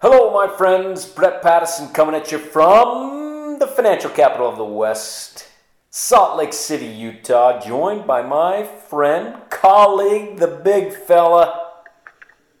Hello, 0.00 0.32
my 0.32 0.46
friends. 0.46 1.06
Brett 1.06 1.42
Pattison 1.42 1.88
coming 1.88 2.14
at 2.14 2.30
you 2.30 2.38
from 2.38 3.58
the 3.58 3.66
financial 3.66 4.10
capital 4.10 4.48
of 4.48 4.56
the 4.56 4.64
West, 4.64 5.48
Salt 5.90 6.38
Lake 6.38 6.52
City, 6.52 6.86
Utah, 6.86 7.58
joined 7.58 8.06
by 8.06 8.22
my 8.22 8.62
friend, 8.62 9.34
colleague, 9.50 10.36
the 10.36 10.46
big 10.46 10.92
fella, 10.92 11.82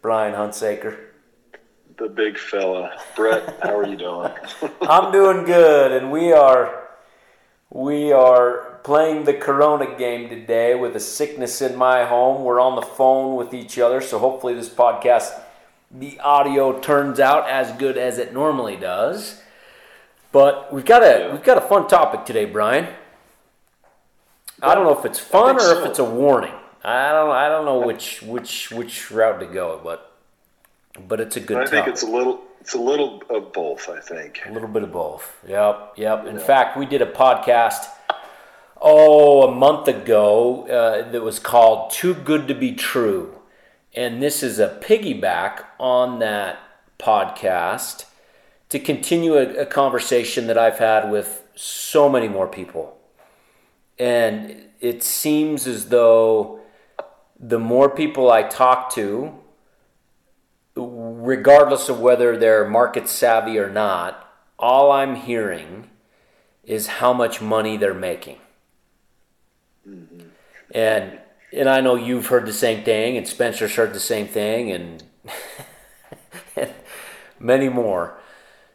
Brian 0.02 0.34
Hunsaker. 0.34 0.98
The 1.96 2.08
big 2.08 2.36
fella. 2.36 2.98
Brett, 3.14 3.56
how 3.62 3.78
are 3.78 3.86
you 3.86 3.96
doing? 3.96 4.32
I'm 4.80 5.12
doing 5.12 5.44
good, 5.44 5.92
and 5.92 6.10
we 6.10 6.32
are 6.32 6.88
we 7.70 8.10
are 8.10 8.80
playing 8.82 9.26
the 9.26 9.34
Corona 9.34 9.96
game 9.96 10.28
today 10.28 10.74
with 10.74 10.96
a 10.96 11.00
sickness 11.00 11.62
in 11.62 11.76
my 11.76 12.04
home. 12.04 12.42
We're 12.42 12.58
on 12.58 12.74
the 12.74 12.82
phone 12.82 13.36
with 13.36 13.54
each 13.54 13.78
other, 13.78 14.00
so 14.00 14.18
hopefully 14.18 14.54
this 14.54 14.68
podcast 14.68 15.40
the 15.90 16.18
audio 16.20 16.78
turns 16.80 17.18
out 17.18 17.48
as 17.48 17.72
good 17.72 17.96
as 17.96 18.18
it 18.18 18.32
normally 18.32 18.76
does. 18.76 19.40
But 20.32 20.72
we've 20.72 20.84
got 20.84 21.02
a 21.02 21.30
we've 21.32 21.42
got 21.42 21.56
a 21.58 21.62
fun 21.62 21.88
topic 21.88 22.26
today, 22.26 22.44
Brian. 22.44 22.88
I 24.62 24.74
don't 24.74 24.84
know 24.84 24.98
if 24.98 25.04
it's 25.04 25.18
fun 25.18 25.56
or 25.56 25.60
so. 25.60 25.80
if 25.80 25.86
it's 25.86 25.98
a 25.98 26.04
warning. 26.04 26.54
I 26.84 27.12
don't 27.12 27.30
I 27.30 27.48
don't 27.48 27.64
know 27.64 27.86
which 27.86 28.22
which 28.22 28.70
which 28.70 29.10
route 29.10 29.40
to 29.40 29.46
go, 29.46 29.80
but 29.82 30.12
but 31.06 31.20
it's 31.20 31.36
a 31.36 31.40
good 31.40 31.58
I 31.58 31.66
think 31.66 31.86
it's 31.86 32.02
a 32.02 32.06
little 32.06 32.42
it's 32.60 32.74
a 32.74 32.80
little 32.80 33.22
of 33.30 33.52
both, 33.52 33.88
I 33.88 34.00
think. 34.00 34.40
A 34.46 34.52
little 34.52 34.68
bit 34.68 34.82
of 34.82 34.92
both. 34.92 35.36
Yep, 35.46 35.94
yep. 35.96 36.26
In 36.26 36.38
fact, 36.38 36.76
we 36.76 36.84
did 36.86 37.00
a 37.00 37.10
podcast 37.10 37.86
oh 38.80 39.48
a 39.48 39.54
month 39.54 39.88
ago 39.88 40.66
uh, 40.68 41.10
that 41.10 41.22
was 41.22 41.38
called 41.38 41.90
"Too 41.90 42.14
Good 42.14 42.46
to 42.48 42.54
Be 42.54 42.74
True," 42.74 43.37
and 43.98 44.22
this 44.22 44.44
is 44.44 44.60
a 44.60 44.78
piggyback 44.80 45.64
on 45.80 46.20
that 46.20 46.60
podcast 47.00 48.04
to 48.68 48.78
continue 48.78 49.34
a, 49.34 49.62
a 49.62 49.66
conversation 49.66 50.46
that 50.46 50.56
I've 50.56 50.78
had 50.78 51.10
with 51.10 51.42
so 51.56 52.08
many 52.08 52.28
more 52.28 52.46
people, 52.46 52.96
and 53.98 54.68
it 54.78 55.02
seems 55.02 55.66
as 55.66 55.88
though 55.88 56.60
the 57.40 57.58
more 57.58 57.90
people 57.90 58.30
I 58.30 58.44
talk 58.44 58.94
to, 58.94 59.34
regardless 60.76 61.88
of 61.88 61.98
whether 61.98 62.36
they're 62.36 62.68
market 62.68 63.08
savvy 63.08 63.58
or 63.58 63.68
not, 63.68 64.32
all 64.60 64.92
I'm 64.92 65.16
hearing 65.16 65.90
is 66.62 66.86
how 66.86 67.12
much 67.12 67.40
money 67.40 67.76
they're 67.76 67.94
making. 67.94 68.38
Mm-hmm. 69.88 70.28
And 70.72 71.18
and 71.58 71.68
I 71.68 71.80
know 71.80 71.96
you've 71.96 72.28
heard 72.28 72.46
the 72.46 72.52
same 72.52 72.84
thing, 72.84 73.16
and 73.16 73.26
Spencer's 73.26 73.74
heard 73.74 73.92
the 73.92 74.00
same 74.00 74.28
thing, 74.28 74.70
and, 74.70 75.02
and 76.56 76.72
many 77.40 77.68
more. 77.68 78.18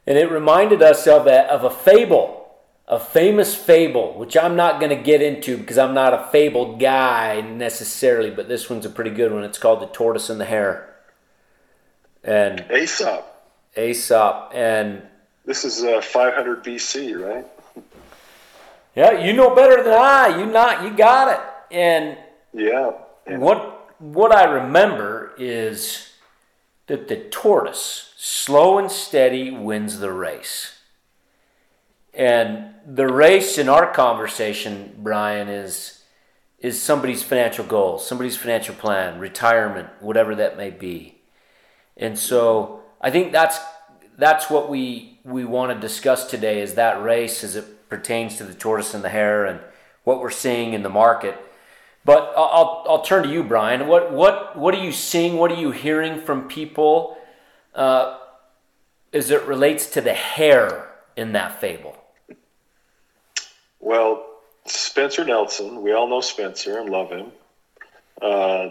And 0.05 0.17
it 0.17 0.29
reminded 0.29 0.81
us 0.81 1.07
of 1.07 1.27
a, 1.27 1.49
of 1.49 1.63
a 1.63 1.69
fable, 1.69 2.51
a 2.87 2.99
famous 2.99 3.55
fable, 3.55 4.17
which 4.17 4.35
I'm 4.35 4.57
not 4.57 4.81
going 4.81 4.95
to 4.95 5.01
get 5.01 5.21
into 5.21 5.57
because 5.57 5.77
I'm 5.77 5.93
not 5.93 6.13
a 6.13 6.27
fable 6.31 6.75
guy 6.75 7.39
necessarily, 7.39 8.29
but 8.29 8.49
this 8.49 8.69
one's 8.69 8.85
a 8.85 8.89
pretty 8.89 9.11
good 9.11 9.31
one. 9.31 9.45
It's 9.45 9.57
called 9.57 9.81
The 9.81 9.87
Tortoise 9.87 10.29
and 10.29 10.41
the 10.41 10.45
Hare. 10.45 10.93
And 12.21 12.65
Aesop. 12.69 13.25
Aesop. 13.77 14.51
And 14.53 15.03
This 15.45 15.63
is 15.63 15.83
uh, 15.83 16.01
500 16.01 16.63
BC, 16.63 17.17
right? 17.17 17.45
yeah, 18.93 19.23
you 19.23 19.31
know 19.31 19.55
better 19.55 19.81
than 19.83 19.93
I. 19.93 20.37
You 20.37 20.45
not, 20.47 20.83
you 20.83 20.91
got 20.97 21.33
it. 21.33 21.75
And 21.75 22.17
Yeah. 22.53 22.91
What 23.25 23.99
what 23.99 24.35
I 24.35 24.43
remember 24.43 25.33
is 25.37 26.13
that 26.87 27.07
the 27.07 27.15
tortoise, 27.15 28.13
slow 28.17 28.77
and 28.77 28.91
steady, 28.91 29.51
wins 29.51 29.99
the 29.99 30.11
race. 30.11 30.79
And 32.13 32.75
the 32.85 33.07
race 33.07 33.57
in 33.57 33.69
our 33.69 33.91
conversation, 33.91 34.95
Brian, 34.99 35.47
is 35.47 36.03
is 36.59 36.81
somebody's 36.81 37.23
financial 37.23 37.65
goals, 37.65 38.07
somebody's 38.07 38.37
financial 38.37 38.75
plan, 38.75 39.19
retirement, 39.19 39.89
whatever 39.99 40.33
that 40.35 40.57
may 40.57 40.69
be. 40.69 41.21
And 41.97 42.17
so 42.17 42.83
I 43.01 43.09
think 43.11 43.31
that's 43.31 43.59
that's 44.17 44.49
what 44.49 44.69
we 44.69 45.19
we 45.23 45.45
want 45.45 45.73
to 45.73 45.79
discuss 45.79 46.29
today 46.29 46.61
is 46.61 46.75
that 46.75 47.01
race 47.01 47.43
as 47.43 47.55
it 47.55 47.89
pertains 47.89 48.37
to 48.37 48.43
the 48.43 48.53
tortoise 48.53 48.93
and 48.93 49.03
the 49.03 49.09
hare 49.09 49.45
and 49.45 49.59
what 50.03 50.19
we're 50.19 50.29
seeing 50.29 50.73
in 50.73 50.83
the 50.83 50.89
market. 50.89 51.37
But 52.05 52.33
I'll, 52.35 52.83
I'll, 52.87 53.01
turn 53.01 53.23
to 53.23 53.29
you, 53.29 53.43
Brian. 53.43 53.87
What, 53.87 54.11
what, 54.11 54.57
what 54.57 54.73
are 54.75 54.83
you 54.83 54.91
seeing? 54.91 55.37
What 55.37 55.51
are 55.51 55.59
you 55.59 55.71
hearing 55.71 56.19
from 56.19 56.49
people 56.49 57.17
uh, 57.73 58.17
as 59.13 59.31
it 59.31 59.43
relates 59.43 59.89
to 59.91 60.01
the 60.01 60.13
hare 60.13 60.91
in 61.15 61.31
that 61.31 61.61
fable? 61.61 61.97
well, 63.79 64.25
Spencer 64.65 65.25
Nelson, 65.25 65.81
we 65.81 65.91
all 65.93 66.07
know 66.07 66.21
Spencer 66.21 66.79
and 66.79 66.89
love 66.89 67.09
him. 67.09 67.31
Uh, 68.21 68.69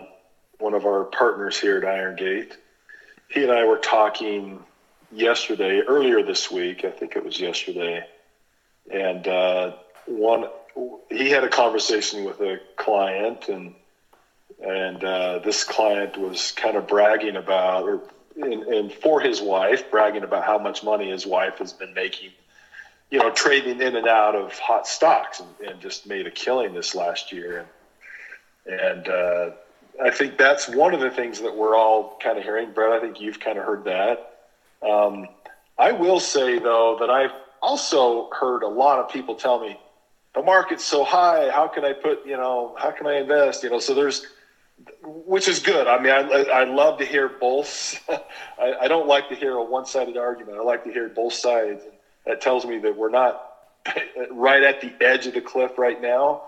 one 0.58 0.74
of 0.74 0.86
our 0.86 1.04
partners 1.04 1.58
here 1.58 1.78
at 1.78 1.84
Iron 1.84 2.16
Gate. 2.16 2.56
He 3.28 3.42
and 3.42 3.52
I 3.52 3.64
were 3.64 3.78
talking 3.78 4.62
yesterday, 5.10 5.80
earlier 5.80 6.22
this 6.22 6.50
week. 6.50 6.84
I 6.84 6.90
think 6.90 7.16
it 7.16 7.24
was 7.24 7.38
yesterday, 7.40 8.06
and 8.90 9.28
uh, 9.28 9.72
one 10.06 10.46
he 11.10 11.30
had 11.30 11.44
a 11.44 11.48
conversation 11.48 12.24
with 12.24 12.40
a 12.40 12.60
client, 12.76 13.48
and 13.48 13.74
and 14.64 15.02
uh, 15.02 15.38
this 15.40 15.64
client 15.64 16.16
was 16.16 16.52
kind 16.52 16.76
of 16.76 16.86
bragging 16.86 17.36
about, 17.36 17.84
or 17.84 18.00
and, 18.40 18.92
for 18.92 19.20
his 19.20 19.40
wife, 19.40 19.90
bragging 19.90 20.22
about 20.22 20.44
how 20.44 20.58
much 20.58 20.82
money 20.82 21.10
his 21.10 21.26
wife 21.26 21.58
has 21.58 21.72
been 21.72 21.92
making, 21.94 22.30
you 23.10 23.18
know, 23.18 23.30
trading 23.30 23.80
in 23.80 23.96
and 23.96 24.06
out 24.06 24.34
of 24.34 24.58
hot 24.58 24.86
stocks, 24.86 25.40
and, 25.40 25.68
and 25.68 25.80
just 25.80 26.06
made 26.06 26.26
a 26.26 26.30
killing 26.30 26.74
this 26.74 26.94
last 26.94 27.32
year, 27.32 27.66
and 28.66 28.80
and 28.80 29.08
uh, 29.08 29.50
I 30.02 30.10
think 30.10 30.38
that's 30.38 30.68
one 30.68 30.94
of 30.94 31.00
the 31.00 31.10
things 31.10 31.40
that 31.40 31.54
we're 31.54 31.76
all 31.76 32.18
kind 32.22 32.38
of 32.38 32.44
hearing. 32.44 32.72
Brett, 32.72 32.92
I 32.92 33.00
think 33.00 33.20
you've 33.20 33.40
kind 33.40 33.58
of 33.58 33.64
heard 33.64 33.84
that. 33.84 34.38
Um, 34.82 35.28
I 35.78 35.92
will 35.92 36.20
say 36.20 36.58
though 36.58 36.96
that 37.00 37.10
I've 37.10 37.32
also 37.60 38.30
heard 38.30 38.62
a 38.62 38.68
lot 38.68 38.98
of 38.98 39.10
people 39.10 39.34
tell 39.34 39.60
me 39.60 39.78
the 40.34 40.42
market's 40.42 40.84
so 40.84 41.04
high. 41.04 41.50
How 41.50 41.68
can 41.68 41.84
I 41.84 41.92
put, 41.92 42.24
you 42.24 42.36
know, 42.36 42.74
how 42.78 42.90
can 42.90 43.06
I 43.06 43.18
invest? 43.18 43.62
You 43.62 43.70
know, 43.70 43.78
so 43.78 43.94
there's, 43.94 44.22
which 45.02 45.48
is 45.48 45.60
good. 45.60 45.86
I 45.86 45.98
mean, 45.98 46.12
I, 46.12 46.44
I 46.52 46.64
love 46.64 46.98
to 46.98 47.04
hear 47.04 47.28
both. 47.28 48.00
I, 48.58 48.74
I 48.82 48.88
don't 48.88 49.06
like 49.06 49.28
to 49.28 49.34
hear 49.34 49.52
a 49.52 49.62
one 49.62 49.84
sided 49.84 50.16
argument. 50.16 50.58
I 50.58 50.62
like 50.62 50.84
to 50.84 50.92
hear 50.92 51.08
both 51.08 51.34
sides. 51.34 51.82
That 52.26 52.40
tells 52.40 52.64
me 52.64 52.78
that 52.78 52.96
we're 52.96 53.10
not 53.10 53.40
right 54.30 54.62
at 54.62 54.80
the 54.80 54.92
edge 55.00 55.26
of 55.26 55.34
the 55.34 55.40
cliff 55.40 55.72
right 55.76 56.00
now. 56.00 56.42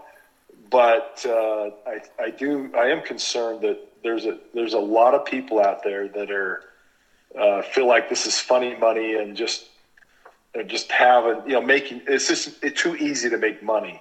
But 0.70 1.24
uh, 1.28 1.70
I, 1.86 2.00
I 2.18 2.30
do, 2.30 2.70
I 2.76 2.86
am 2.86 3.02
concerned 3.02 3.60
that 3.62 3.78
there's 4.02 4.24
a, 4.24 4.38
there's 4.54 4.72
a 4.74 4.78
lot 4.78 5.14
of 5.14 5.24
people 5.24 5.60
out 5.60 5.82
there 5.82 6.08
that 6.08 6.30
are, 6.30 6.60
uh, 7.38 7.62
feel 7.62 7.86
like 7.86 8.08
this 8.08 8.26
is 8.26 8.38
funny 8.38 8.74
money 8.76 9.14
and 9.14 9.36
just 9.36 9.68
and 10.54 10.68
just 10.68 10.90
having 10.90 11.42
you 11.46 11.54
know 11.54 11.62
making 11.62 12.00
it's 12.06 12.28
just 12.28 12.62
it's 12.62 12.80
too 12.80 12.96
easy 12.96 13.28
to 13.30 13.38
make 13.38 13.62
money 13.62 14.00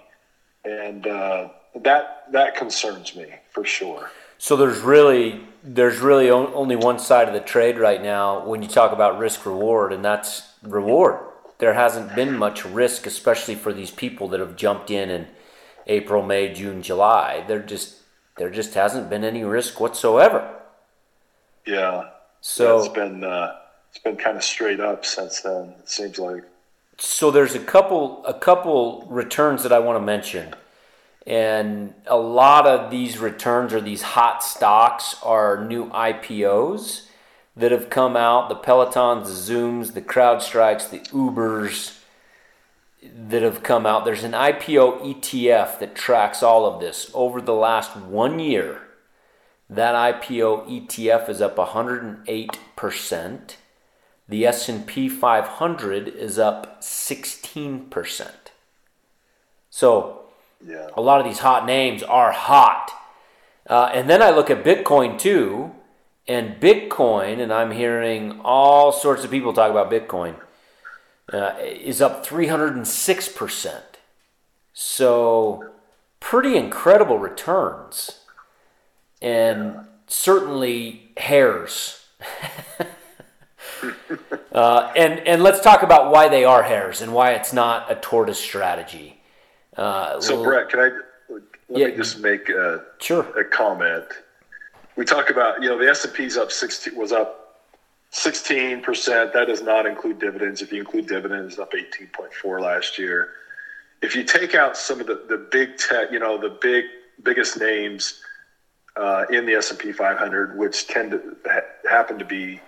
and 0.65 1.07
uh, 1.07 1.49
that 1.75 2.25
that 2.31 2.55
concerns 2.55 3.15
me 3.15 3.25
for 3.51 3.65
sure 3.65 4.09
So 4.37 4.55
there's 4.57 4.79
really 4.81 5.41
there's 5.63 5.99
really 5.99 6.29
only 6.29 6.75
one 6.75 6.99
side 6.99 7.27
of 7.29 7.33
the 7.33 7.39
trade 7.39 7.77
right 7.77 8.01
now 8.01 8.45
when 8.45 8.61
you 8.61 8.67
talk 8.67 8.91
about 8.91 9.17
risk 9.17 9.45
reward, 9.45 9.93
and 9.93 10.03
that's 10.03 10.43
reward. 10.61 11.19
There 11.59 11.73
hasn't 11.73 12.13
been 12.13 12.37
much 12.37 12.65
risk, 12.65 13.05
especially 13.05 13.55
for 13.55 13.71
these 13.71 13.91
people 13.91 14.27
that 14.29 14.41
have 14.41 14.57
jumped 14.57 14.91
in 14.91 15.09
in 15.09 15.27
April, 15.87 16.21
May, 16.23 16.53
June, 16.53 16.81
July. 16.81 17.45
There 17.47 17.59
just 17.59 17.99
there 18.37 18.49
just 18.49 18.73
hasn't 18.73 19.09
been 19.09 19.23
any 19.23 19.43
risk 19.45 19.79
whatsoever. 19.79 20.41
yeah 21.65 22.09
So 22.41 22.79
it's 22.79 22.89
been 22.89 23.23
uh, 23.23 23.55
it's 23.89 23.99
been 24.03 24.17
kind 24.17 24.35
of 24.35 24.43
straight 24.43 24.79
up 24.81 25.05
since 25.05 25.41
then 25.41 25.75
it 25.79 25.89
seems 25.89 26.19
like 26.19 26.43
So 27.05 27.31
there's 27.31 27.53
a 27.53 27.59
couple 27.59 28.23
a 28.25 28.33
couple 28.33 29.05
returns 29.09 29.63
that 29.63 29.73
I 29.73 29.79
want 29.79 29.97
to 29.97 30.01
mention. 30.01 30.55
And 31.27 31.93
a 32.07 32.17
lot 32.17 32.65
of 32.65 32.91
these 32.91 33.17
returns 33.17 33.73
or 33.73 33.81
these 33.81 34.01
hot 34.01 34.41
stocks 34.41 35.15
are 35.21 35.65
new 35.65 35.89
IPOs 35.89 37.07
that 37.57 37.71
have 37.71 37.89
come 37.89 38.15
out, 38.15 38.47
the 38.47 38.55
Pelotons, 38.55 39.25
the 39.25 39.53
Zooms, 39.53 39.93
the 39.93 40.01
CrowdStrikes, 40.01 40.89
the 40.89 40.99
Ubers 41.11 41.99
that 43.01 43.41
have 43.41 43.63
come 43.63 43.85
out. 43.85 44.05
There's 44.05 44.23
an 44.23 44.31
IPO 44.31 45.01
ETF 45.01 45.79
that 45.79 45.95
tracks 45.95 46.41
all 46.41 46.65
of 46.65 46.79
this. 46.79 47.11
Over 47.13 47.41
the 47.41 47.53
last 47.53 47.97
1 47.97 48.39
year, 48.39 48.81
that 49.69 49.93
IPO 49.93 50.87
ETF 50.87 51.29
is 51.29 51.41
up 51.41 51.57
108%. 51.57 53.55
The 54.33 54.47
S&P 54.47 55.09
500 55.09 56.07
is 56.07 56.39
up 56.39 56.81
16%. 56.81 58.31
So, 59.69 60.21
yeah 60.65 60.87
a 60.97 61.01
lot 61.01 61.19
of 61.19 61.27
these 61.27 61.37
hot 61.37 61.67
names 61.67 62.01
are 62.01 62.31
hot. 62.31 62.89
Uh, 63.69 63.91
and 63.93 64.09
then 64.09 64.23
I 64.23 64.31
look 64.31 64.49
at 64.49 64.63
Bitcoin 64.63 65.19
too, 65.19 65.75
And 66.27 66.59
Bitcoin, 66.59 67.39
and 67.39 67.53
I'm 67.53 67.69
hearing 67.69 68.41
all 68.43 68.91
sorts 68.91 69.23
of 69.23 69.29
people 69.29 69.53
talk 69.53 69.69
about 69.69 69.91
Bitcoin, 69.91 70.37
uh, 71.31 71.53
is 71.61 72.01
up 72.01 72.25
306%. 72.25 73.81
So, 74.73 75.73
pretty 76.19 76.57
incredible 76.57 77.19
returns. 77.19 78.21
And 79.21 79.85
certainly 80.07 81.11
hares. 81.17 82.07
uh, 84.51 84.91
and, 84.95 85.19
and 85.27 85.43
let's 85.43 85.61
talk 85.61 85.83
about 85.83 86.11
why 86.11 86.29
they 86.29 86.45
are 86.45 86.63
hares 86.63 87.01
and 87.01 87.13
why 87.13 87.31
it's 87.31 87.53
not 87.53 87.91
a 87.91 87.95
tortoise 87.95 88.39
strategy. 88.39 89.21
Uh, 89.75 90.19
so, 90.21 90.43
Brett, 90.43 90.69
can 90.69 90.79
I 90.79 90.89
let 91.29 91.41
yeah, 91.79 91.87
me 91.87 91.95
just 91.95 92.19
make 92.19 92.49
a, 92.49 92.83
sure. 92.99 93.23
a 93.39 93.43
comment? 93.43 94.05
We 94.95 95.05
talk 95.05 95.29
about 95.29 95.61
you 95.61 95.69
know 95.69 95.77
the 95.77 95.89
S 95.89 96.05
and 96.05 96.13
P's 96.13 96.37
up 96.37 96.51
sixteen 96.51 96.95
was 96.95 97.11
up 97.11 97.63
sixteen 98.11 98.81
percent. 98.81 99.33
That 99.33 99.47
does 99.47 99.63
not 99.63 99.87
include 99.87 100.19
dividends. 100.19 100.61
If 100.61 100.71
you 100.71 100.79
include 100.79 101.07
dividends, 101.07 101.57
up 101.57 101.73
eighteen 101.73 102.07
point 102.07 102.33
four 102.33 102.61
last 102.61 102.99
year. 102.99 103.31
If 104.03 104.15
you 104.15 104.23
take 104.23 104.53
out 104.53 104.77
some 104.77 104.99
of 104.99 105.07
the, 105.07 105.25
the 105.27 105.47
big 105.49 105.77
tech, 105.77 106.11
you 106.11 106.19
know 106.19 106.37
the 106.37 106.57
big 106.61 106.85
biggest 107.23 107.59
names 107.59 108.21
uh, 108.95 109.25
in 109.29 109.45
the 109.45 109.53
S 109.53 109.71
and 109.71 109.79
P 109.79 109.91
500, 109.91 110.57
which 110.57 110.87
tend 110.87 111.11
to 111.11 111.35
ha- 111.45 111.61
happen 111.89 112.19
to 112.19 112.25
be 112.25 112.59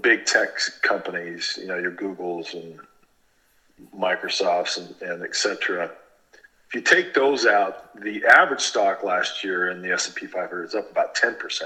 big 0.00 0.24
tech 0.26 0.50
companies, 0.82 1.58
you 1.60 1.66
know 1.66 1.78
your 1.78 1.92
Googles 1.92 2.54
and 2.54 2.78
Microsofts 3.96 4.78
and, 4.78 5.10
and 5.10 5.22
et 5.22 5.36
cetera. 5.36 5.90
If 6.68 6.74
you 6.74 6.80
take 6.82 7.14
those 7.14 7.46
out, 7.46 7.98
the 8.02 8.24
average 8.26 8.60
stock 8.60 9.02
last 9.02 9.42
year 9.42 9.70
in 9.70 9.80
the 9.80 9.90
S&P 9.92 10.26
500 10.26 10.64
is 10.64 10.74
up 10.74 10.90
about 10.90 11.14
10%, 11.14 11.62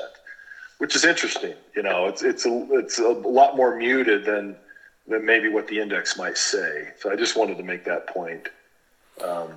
which 0.78 0.94
is 0.94 1.04
interesting. 1.04 1.54
You 1.74 1.82
know, 1.82 2.06
it's, 2.06 2.22
it's, 2.22 2.46
a, 2.46 2.66
it's 2.78 3.00
a 3.00 3.08
lot 3.08 3.56
more 3.56 3.76
muted 3.76 4.24
than, 4.24 4.54
than 5.08 5.26
maybe 5.26 5.48
what 5.48 5.66
the 5.66 5.80
index 5.80 6.16
might 6.16 6.38
say. 6.38 6.90
So 7.00 7.10
I 7.10 7.16
just 7.16 7.36
wanted 7.36 7.56
to 7.56 7.64
make 7.64 7.84
that 7.84 8.06
point. 8.06 8.48
Um, 9.24 9.48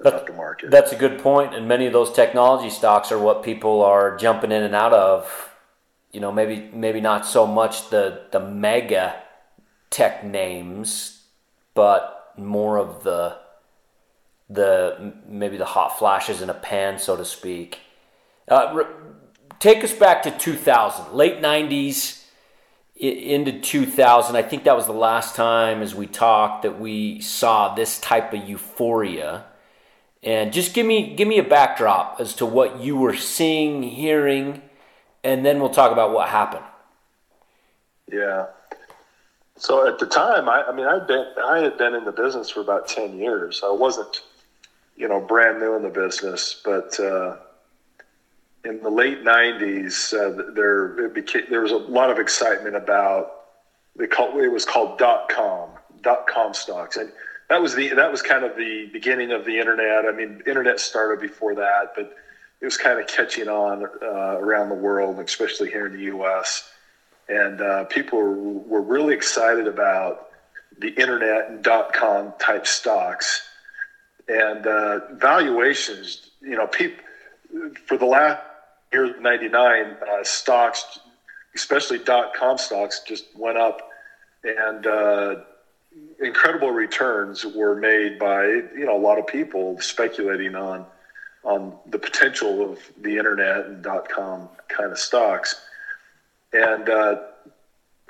about 0.00 0.26
the 0.26 0.32
market. 0.32 0.70
That's 0.70 0.92
a 0.92 0.96
good 0.96 1.20
point, 1.20 1.54
and 1.54 1.68
many 1.68 1.86
of 1.86 1.92
those 1.92 2.12
technology 2.12 2.70
stocks 2.70 3.12
are 3.12 3.18
what 3.18 3.42
people 3.42 3.82
are 3.82 4.16
jumping 4.16 4.50
in 4.50 4.62
and 4.62 4.74
out 4.74 4.94
of. 4.94 5.49
You 6.12 6.20
know, 6.20 6.32
maybe 6.32 6.70
maybe 6.72 7.00
not 7.00 7.26
so 7.26 7.46
much 7.46 7.90
the 7.90 8.22
the 8.30 8.40
mega 8.40 9.22
tech 9.90 10.24
names 10.24 11.20
but 11.74 12.32
more 12.36 12.76
of 12.76 13.04
the 13.04 13.36
the 14.48 15.14
maybe 15.26 15.56
the 15.56 15.64
hot 15.64 15.98
flashes 15.98 16.42
in 16.42 16.50
a 16.50 16.54
pan, 16.54 16.98
so 16.98 17.16
to 17.16 17.24
speak. 17.24 17.80
Uh, 18.48 18.72
re- 18.74 18.84
take 19.60 19.84
us 19.84 19.92
back 19.92 20.22
to 20.24 20.30
2000, 20.30 21.12
late 21.12 21.40
90s 21.40 22.24
into 22.96 23.60
2000. 23.60 24.34
I 24.34 24.42
think 24.42 24.64
that 24.64 24.76
was 24.76 24.86
the 24.86 24.92
last 24.92 25.36
time, 25.36 25.82
as 25.82 25.94
we 25.94 26.06
talked, 26.06 26.62
that 26.62 26.80
we 26.80 27.20
saw 27.20 27.74
this 27.74 28.00
type 28.00 28.32
of 28.32 28.48
euphoria. 28.48 29.44
And 30.22 30.52
just 30.52 30.74
give 30.74 30.84
me 30.84 31.14
give 31.14 31.28
me 31.28 31.38
a 31.38 31.44
backdrop 31.44 32.16
as 32.20 32.34
to 32.34 32.46
what 32.46 32.80
you 32.80 32.96
were 32.96 33.16
seeing, 33.16 33.82
hearing, 33.84 34.62
and 35.22 35.44
then 35.44 35.60
we'll 35.60 35.70
talk 35.70 35.92
about 35.92 36.12
what 36.12 36.28
happened. 36.28 36.64
Yeah. 38.10 38.46
So 39.56 39.86
at 39.86 39.98
the 39.98 40.06
time, 40.06 40.48
I, 40.48 40.64
I 40.64 40.72
mean, 40.72 40.86
I'd 40.86 41.06
been, 41.06 41.26
I 41.44 41.58
had 41.58 41.76
been 41.76 41.94
in 41.94 42.04
the 42.04 42.12
business 42.12 42.48
for 42.50 42.60
about 42.60 42.88
10 42.88 43.18
years. 43.18 43.60
I 43.64 43.70
wasn't, 43.70 44.22
you 44.96 45.06
know, 45.06 45.20
brand 45.20 45.60
new 45.60 45.76
in 45.76 45.82
the 45.82 45.90
business, 45.90 46.60
but 46.64 46.98
uh, 46.98 47.36
in 48.64 48.82
the 48.82 48.90
late 48.90 49.22
90s, 49.22 50.14
uh, 50.14 50.52
there, 50.54 51.08
became, 51.10 51.44
there 51.50 51.60
was 51.60 51.72
a 51.72 51.76
lot 51.76 52.10
of 52.10 52.18
excitement 52.18 52.74
about, 52.74 53.36
the 53.96 54.06
call, 54.06 54.40
it 54.40 54.48
was 54.48 54.64
called 54.64 54.98
dot 54.98 55.28
com, 55.28 55.70
dot 56.00 56.26
com 56.26 56.54
stocks. 56.54 56.96
And 56.96 57.12
that 57.50 57.60
was 57.60 57.74
the, 57.74 57.88
that 57.88 58.10
was 58.10 58.22
kind 58.22 58.44
of 58.44 58.56
the 58.56 58.88
beginning 58.92 59.32
of 59.32 59.44
the 59.44 59.58
internet. 59.58 60.06
I 60.06 60.12
mean, 60.12 60.42
internet 60.46 60.80
started 60.80 61.20
before 61.20 61.54
that, 61.56 61.92
but 61.94 62.16
it 62.60 62.64
was 62.64 62.76
kind 62.76 63.00
of 63.00 63.06
catching 63.06 63.48
on 63.48 63.84
uh, 64.02 64.38
around 64.38 64.68
the 64.68 64.74
world, 64.74 65.18
especially 65.18 65.70
here 65.70 65.86
in 65.86 65.92
the 65.92 66.04
U.S 66.04 66.70
and 67.30 67.60
uh, 67.60 67.84
people 67.84 68.18
were, 68.18 68.82
really 68.82 69.14
excited 69.14 69.68
about 69.68 70.30
the 70.78 70.88
internet 70.88 71.48
and 71.48 71.62
dot 71.62 71.92
com 71.92 72.32
type 72.40 72.66
stocks 72.66 73.48
and 74.28 74.66
uh, 74.66 75.00
valuations. 75.14 76.30
You 76.42 76.56
know, 76.56 76.66
people 76.66 77.04
for 77.86 77.96
the 77.96 78.06
last 78.06 78.42
year 78.92 79.18
'99, 79.20 79.84
uh, 79.84 80.24
stocks, 80.24 80.98
especially 81.54 81.98
dot 81.98 82.34
com 82.34 82.58
stocks, 82.58 83.02
just 83.06 83.26
went 83.36 83.58
up, 83.58 83.88
and 84.42 84.86
uh, 84.86 85.36
incredible 86.20 86.72
returns 86.72 87.46
were 87.46 87.76
made 87.76 88.18
by 88.18 88.46
you 88.46 88.86
know 88.86 88.96
a 88.96 88.98
lot 88.98 89.20
of 89.20 89.26
people 89.28 89.80
speculating 89.80 90.56
on 90.56 90.84
on 91.42 91.76
the 91.86 91.98
potential 91.98 92.70
of 92.70 92.78
the 93.00 93.16
internet 93.16 93.66
and 93.66 93.82
dot 93.82 94.08
com 94.08 94.48
kind 94.68 94.92
of 94.92 94.98
stocks 94.98 95.60
and 96.52 96.88
uh, 96.88 97.16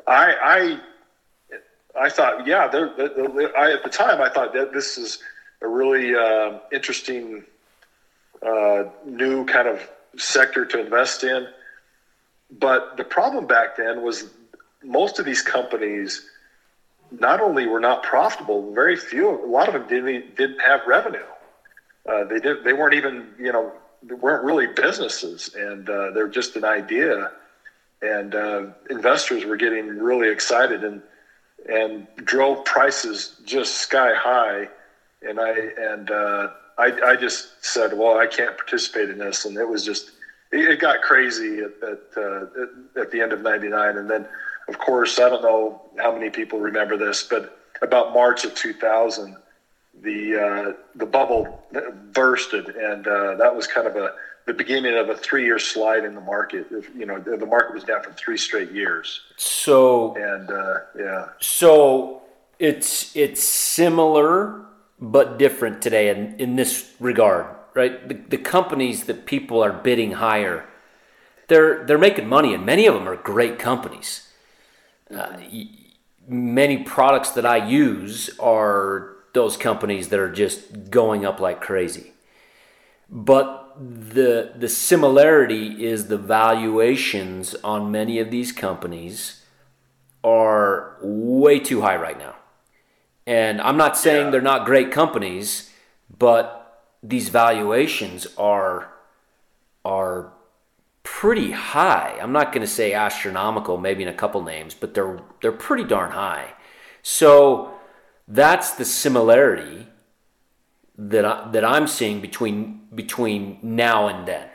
I, 0.06 0.80
I, 1.94 2.04
I 2.06 2.10
thought, 2.10 2.46
yeah, 2.46 2.68
they're, 2.68 2.90
they're, 2.96 3.56
I, 3.56 3.72
at 3.72 3.84
the 3.84 3.90
time 3.90 4.20
I 4.20 4.28
thought 4.28 4.52
that 4.54 4.72
this 4.72 4.96
is 4.96 5.18
a 5.60 5.68
really 5.68 6.14
uh, 6.14 6.58
interesting 6.72 7.44
uh, 8.42 8.84
new 9.04 9.44
kind 9.44 9.68
of 9.68 9.86
sector 10.16 10.64
to 10.64 10.80
invest 10.80 11.22
in. 11.24 11.46
But 12.58 12.96
the 12.96 13.04
problem 13.04 13.46
back 13.46 13.76
then 13.76 14.02
was 14.02 14.30
most 14.82 15.18
of 15.18 15.26
these 15.26 15.42
companies 15.42 16.26
not 17.10 17.40
only 17.40 17.66
were 17.66 17.80
not 17.80 18.02
profitable, 18.02 18.72
very 18.72 18.96
few, 18.96 19.28
a 19.28 19.46
lot 19.46 19.68
of 19.68 19.74
them 19.74 19.86
didn't 19.88 20.36
didn't 20.36 20.60
have 20.60 20.80
revenue. 20.86 21.26
Uh, 22.08 22.24
they 22.24 22.38
did 22.38 22.64
they 22.64 22.72
weren't 22.72 22.94
even 22.94 23.34
you 23.38 23.52
know 23.52 23.72
they 24.02 24.14
weren't 24.14 24.44
really 24.44 24.66
businesses, 24.66 25.50
and 25.54 25.88
uh, 25.88 26.10
they're 26.10 26.28
just 26.28 26.56
an 26.56 26.64
idea. 26.64 27.30
And 28.02 28.34
uh, 28.34 28.62
investors 28.88 29.44
were 29.44 29.56
getting 29.56 29.88
really 29.88 30.28
excited 30.28 30.84
and 30.84 31.02
and 31.68 32.06
drove 32.16 32.64
prices 32.64 33.36
just 33.44 33.74
sky 33.76 34.14
high. 34.14 34.68
And 35.22 35.38
I 35.38 35.50
and 35.76 36.10
uh, 36.10 36.48
I, 36.78 36.92
I 37.04 37.16
just 37.16 37.62
said, 37.64 37.92
well, 37.92 38.16
I 38.16 38.26
can't 38.26 38.56
participate 38.56 39.10
in 39.10 39.18
this, 39.18 39.44
and 39.44 39.56
it 39.58 39.68
was 39.68 39.84
just 39.84 40.12
it, 40.50 40.80
got 40.80 41.02
crazy 41.02 41.60
at 41.60 41.72
at, 41.86 41.98
uh, 42.16 42.46
at 42.98 43.10
the 43.10 43.20
end 43.20 43.32
of 43.32 43.42
'99, 43.42 43.98
and 43.98 44.08
then 44.08 44.26
of 44.68 44.78
course 44.78 45.18
I 45.18 45.28
don't 45.28 45.42
know 45.42 45.82
how 45.98 46.12
many 46.12 46.30
people 46.30 46.58
remember 46.58 46.96
this, 46.96 47.22
but 47.22 47.50
about 47.82 48.12
March 48.12 48.44
of 48.44 48.54
2000, 48.54 49.36
the 50.02 50.36
uh, 50.36 50.72
the 50.94 51.06
bubble 51.06 51.62
bursted, 52.12 52.68
and 52.68 53.06
uh, 53.06 53.34
that 53.36 53.54
was 53.54 53.66
kind 53.66 53.86
of 53.86 53.96
a 53.96 54.14
the 54.46 54.54
beginning 54.54 54.96
of 54.96 55.08
a 55.08 55.16
three-year 55.16 55.58
slide 55.58 56.04
in 56.04 56.14
the 56.14 56.20
market. 56.20 56.66
If, 56.70 56.88
you 56.96 57.06
know, 57.06 57.18
the 57.20 57.46
market 57.46 57.74
was 57.74 57.84
down 57.84 58.02
for 58.02 58.12
three 58.12 58.36
straight 58.36 58.72
years. 58.72 59.20
So 59.36 60.14
and 60.16 60.50
uh, 60.50 60.74
yeah, 60.98 61.28
so 61.40 62.22
it's 62.58 63.14
it's 63.14 63.42
similar 63.42 64.64
but 64.98 65.38
different 65.38 65.82
today 65.82 66.08
in 66.08 66.34
in 66.38 66.56
this 66.56 66.92
regard, 67.00 67.46
right? 67.74 68.08
The, 68.08 68.14
the 68.14 68.38
companies 68.38 69.04
that 69.04 69.26
people 69.26 69.62
are 69.62 69.72
bidding 69.72 70.12
higher, 70.12 70.66
they're 71.48 71.84
they're 71.84 71.98
making 71.98 72.28
money, 72.28 72.54
and 72.54 72.64
many 72.64 72.86
of 72.86 72.94
them 72.94 73.08
are 73.08 73.16
great 73.16 73.58
companies. 73.58 74.26
Uh, 75.14 75.38
many 76.28 76.84
products 76.84 77.30
that 77.32 77.44
I 77.44 77.66
use 77.66 78.30
are 78.38 79.16
those 79.32 79.56
companies 79.56 80.08
that 80.08 80.18
are 80.18 80.32
just 80.32 80.90
going 80.90 81.24
up 81.24 81.40
like 81.40 81.60
crazy. 81.60 82.12
But 83.08 83.74
the 83.78 84.52
the 84.54 84.68
similarity 84.68 85.84
is 85.84 86.06
the 86.06 86.18
valuations 86.18 87.54
on 87.64 87.90
many 87.90 88.18
of 88.18 88.30
these 88.30 88.52
companies 88.52 89.42
are 90.22 90.96
way 91.00 91.58
too 91.58 91.80
high 91.80 91.96
right 91.96 92.18
now. 92.18 92.36
And 93.26 93.60
I'm 93.60 93.76
not 93.76 93.96
saying 93.96 94.26
yeah. 94.26 94.30
they're 94.30 94.40
not 94.40 94.66
great 94.66 94.90
companies, 94.90 95.70
but 96.18 96.84
these 97.02 97.28
valuations 97.28 98.26
are 98.36 98.92
are 99.84 100.32
pretty 101.02 101.52
high. 101.52 102.18
I'm 102.20 102.32
not 102.32 102.52
going 102.52 102.60
to 102.60 102.72
say 102.72 102.92
astronomical, 102.92 103.78
maybe 103.78 104.02
in 104.02 104.08
a 104.08 104.14
couple 104.14 104.42
names, 104.42 104.74
but 104.74 104.94
they're 104.94 105.20
they're 105.40 105.52
pretty 105.52 105.84
darn 105.84 106.12
high. 106.12 106.52
So 107.02 107.72
that's 108.30 108.72
the 108.72 108.84
similarity 108.84 109.86
that 110.96 111.24
I, 111.24 111.50
that 111.50 111.64
I'm 111.64 111.86
seeing 111.86 112.20
between 112.20 112.86
between 112.94 113.58
now 113.62 114.08
and 114.08 114.26
then. 114.26 114.48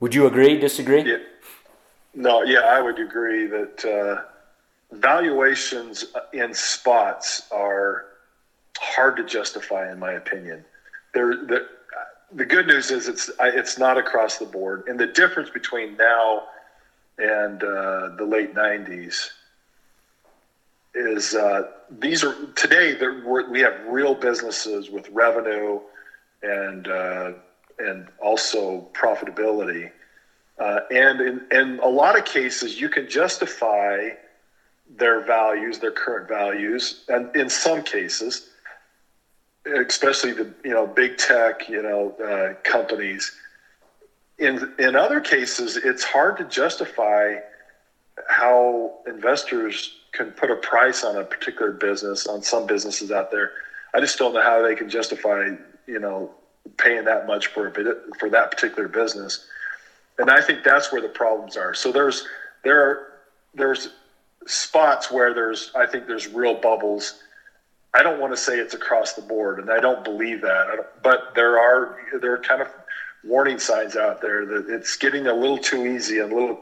Would 0.00 0.14
you 0.14 0.26
agree? 0.26 0.58
Disagree? 0.58 1.02
Yeah. 1.02 1.18
No, 2.14 2.42
yeah, 2.42 2.60
I 2.60 2.80
would 2.80 2.98
agree 2.98 3.46
that 3.46 3.84
uh, 3.84 4.96
valuations 4.96 6.06
in 6.32 6.54
spots 6.54 7.48
are 7.50 8.06
hard 8.78 9.16
to 9.16 9.24
justify, 9.24 9.90
in 9.90 9.98
my 9.98 10.12
opinion. 10.12 10.64
They're, 11.12 11.34
the 11.34 11.68
the 12.32 12.44
good 12.44 12.66
news 12.66 12.90
is 12.90 13.08
it's 13.08 13.30
it's 13.40 13.78
not 13.78 13.98
across 13.98 14.38
the 14.38 14.46
board, 14.46 14.84
and 14.86 14.98
the 14.98 15.06
difference 15.06 15.50
between 15.50 15.96
now 15.96 16.44
and 17.18 17.62
uh, 17.64 18.10
the 18.16 18.24
late 18.24 18.54
90s 18.54 19.30
is 20.98 21.34
uh, 21.34 21.62
these 21.90 22.24
are 22.24 22.34
today 22.56 22.96
we 23.50 23.60
have 23.60 23.74
real 23.86 24.14
businesses 24.14 24.90
with 24.90 25.08
revenue 25.10 25.80
and 26.42 26.88
uh, 26.88 27.32
and 27.78 28.08
also 28.18 28.88
profitability. 28.92 29.90
Uh, 30.58 30.80
and 30.90 31.20
in, 31.20 31.46
in 31.52 31.78
a 31.78 31.88
lot 31.88 32.18
of 32.18 32.24
cases 32.24 32.80
you 32.80 32.88
can 32.88 33.08
justify 33.08 34.08
their 34.96 35.24
values 35.24 35.78
their 35.78 35.92
current 35.92 36.28
values 36.28 37.04
and 37.08 37.34
in 37.36 37.48
some 37.48 37.82
cases 37.82 38.48
especially 39.66 40.32
the 40.32 40.52
you 40.64 40.70
know 40.70 40.86
big 40.86 41.16
tech 41.16 41.68
you 41.68 41.82
know 41.82 42.12
uh, 42.24 42.54
companies. 42.68 43.32
In 44.38 44.72
in 44.78 44.96
other 44.96 45.20
cases 45.20 45.76
it's 45.76 46.04
hard 46.04 46.38
to 46.38 46.44
justify 46.44 47.36
how 48.28 48.98
investors 49.06 49.97
can 50.12 50.30
put 50.32 50.50
a 50.50 50.56
price 50.56 51.04
on 51.04 51.16
a 51.16 51.24
particular 51.24 51.72
business 51.72 52.26
on 52.26 52.42
some 52.42 52.66
businesses 52.66 53.10
out 53.10 53.30
there. 53.30 53.52
I 53.94 54.00
just 54.00 54.18
don't 54.18 54.34
know 54.34 54.42
how 54.42 54.62
they 54.62 54.74
can 54.74 54.88
justify, 54.88 55.48
you 55.86 55.98
know, 55.98 56.30
paying 56.76 57.04
that 57.04 57.26
much 57.26 57.48
for 57.48 57.66
a 57.66 57.70
bit 57.70 57.86
for 58.18 58.28
that 58.30 58.50
particular 58.50 58.88
business. 58.88 59.46
And 60.18 60.30
I 60.30 60.40
think 60.40 60.64
that's 60.64 60.92
where 60.92 61.00
the 61.00 61.08
problems 61.08 61.56
are. 61.56 61.74
So 61.74 61.92
there's 61.92 62.26
there 62.64 62.80
are 62.82 63.06
there's 63.54 63.90
spots 64.46 65.10
where 65.10 65.32
there's 65.34 65.70
I 65.74 65.86
think 65.86 66.06
there's 66.06 66.28
real 66.28 66.54
bubbles. 66.54 67.22
I 67.94 68.02
don't 68.02 68.20
want 68.20 68.32
to 68.32 68.36
say 68.36 68.58
it's 68.58 68.74
across 68.74 69.14
the 69.14 69.22
board, 69.22 69.58
and 69.60 69.70
I 69.70 69.80
don't 69.80 70.04
believe 70.04 70.42
that. 70.42 71.02
but 71.02 71.34
there 71.34 71.58
are 71.58 71.98
there 72.20 72.34
are 72.34 72.38
kind 72.38 72.60
of 72.60 72.68
warning 73.24 73.58
signs 73.58 73.96
out 73.96 74.20
there 74.20 74.44
that 74.46 74.68
it's 74.68 74.96
getting 74.96 75.26
a 75.26 75.34
little 75.34 75.58
too 75.58 75.86
easy 75.86 76.18
and 76.18 76.32
a 76.32 76.34
little 76.34 76.60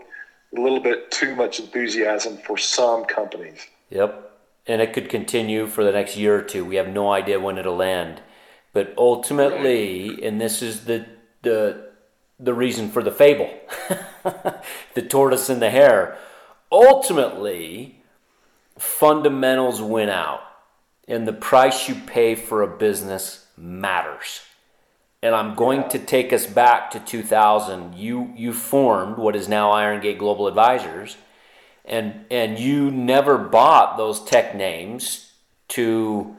a 0.56 0.60
little 0.60 0.80
bit 0.80 1.10
too 1.10 1.34
much 1.34 1.60
enthusiasm 1.60 2.36
for 2.38 2.56
some 2.56 3.04
companies. 3.04 3.66
Yep. 3.90 4.22
And 4.66 4.82
it 4.82 4.92
could 4.92 5.08
continue 5.08 5.66
for 5.66 5.84
the 5.84 5.92
next 5.92 6.16
year 6.16 6.36
or 6.36 6.42
two. 6.42 6.64
We 6.64 6.76
have 6.76 6.88
no 6.88 7.12
idea 7.12 7.38
when 7.38 7.58
it'll 7.58 7.82
end. 7.82 8.20
But 8.72 8.92
ultimately, 8.98 10.22
and 10.22 10.40
this 10.40 10.62
is 10.62 10.84
the 10.84 11.06
the 11.42 11.90
the 12.38 12.52
reason 12.52 12.90
for 12.90 13.02
the 13.02 13.10
fable, 13.10 13.50
the 14.94 15.02
tortoise 15.08 15.48
and 15.48 15.62
the 15.62 15.70
hare. 15.70 16.18
Ultimately, 16.70 18.02
fundamentals 18.78 19.80
win 19.80 20.10
out, 20.10 20.42
and 21.08 21.26
the 21.26 21.32
price 21.32 21.88
you 21.88 21.94
pay 21.94 22.34
for 22.34 22.60
a 22.60 22.76
business 22.76 23.46
matters 23.56 24.45
and 25.26 25.34
I'm 25.34 25.56
going 25.56 25.88
to 25.88 25.98
take 25.98 26.32
us 26.32 26.46
back 26.46 26.92
to 26.92 27.00
2000. 27.00 27.96
You 27.96 28.32
you 28.36 28.52
formed 28.52 29.16
what 29.16 29.34
is 29.34 29.48
now 29.48 29.72
Iron 29.72 30.00
Gate 30.00 30.18
Global 30.18 30.46
Advisors, 30.46 31.16
and 31.84 32.24
and 32.30 32.60
you 32.60 32.92
never 32.92 33.36
bought 33.36 33.96
those 33.96 34.22
tech 34.22 34.54
names 34.54 35.32
to 35.70 36.36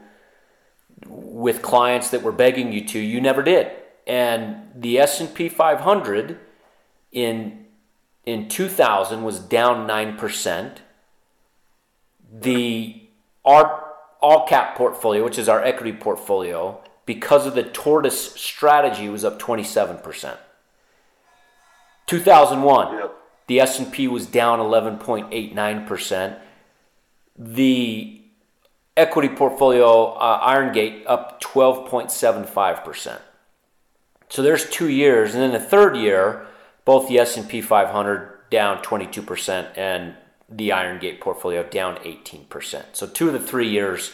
with 1.05 1.61
clients 1.61 2.09
that 2.11 2.23
were 2.23 2.31
begging 2.31 2.71
you 2.71 2.87
to. 2.87 2.97
You 2.97 3.19
never 3.19 3.43
did, 3.43 3.69
and 4.07 4.69
the 4.73 4.99
S 4.99 5.19
and 5.19 5.35
P 5.35 5.49
500 5.49 6.39
in 7.11 7.65
in 8.25 8.47
2000 8.47 9.21
was 9.21 9.39
down 9.39 9.85
nine 9.85 10.15
percent. 10.15 10.79
The 12.31 13.01
our 13.43 13.83
all 14.21 14.47
cap 14.47 14.77
portfolio, 14.77 15.25
which 15.25 15.37
is 15.37 15.49
our 15.49 15.61
equity 15.61 15.91
portfolio, 15.91 16.81
because 17.07 17.47
of 17.47 17.55
the 17.55 17.63
tortoise 17.63 18.33
strategy 18.35 19.09
was 19.09 19.25
up 19.25 19.39
27%. 19.39 20.37
2001, 22.05 22.97
yep. 22.97 23.13
the 23.47 23.59
S&P 23.61 24.07
was 24.07 24.27
down 24.27 24.59
11.89%. 24.59 26.39
The 27.39 28.21
equity 28.95 29.29
portfolio 29.29 30.13
uh, 30.13 30.39
Iron 30.43 30.73
Gate 30.73 31.03
up 31.07 31.41
12.75%. 31.41 33.19
So 34.29 34.43
there's 34.43 34.69
2 34.69 34.89
years 34.89 35.33
and 35.33 35.41
then 35.41 35.53
the 35.53 35.59
third 35.59 35.95
year 35.95 36.45
both 36.83 37.07
the 37.07 37.19
S&P 37.19 37.61
500 37.61 38.49
down 38.49 38.83
22% 38.83 39.77
and 39.77 40.15
the 40.49 40.71
Iron 40.73 40.99
Gate 40.99 41.21
portfolio 41.21 41.63
down 41.63 41.95
18%. 41.97 42.83
So 42.93 43.07
two 43.07 43.27
of 43.27 43.33
the 43.33 43.39
3 43.39 43.67
years 43.67 44.13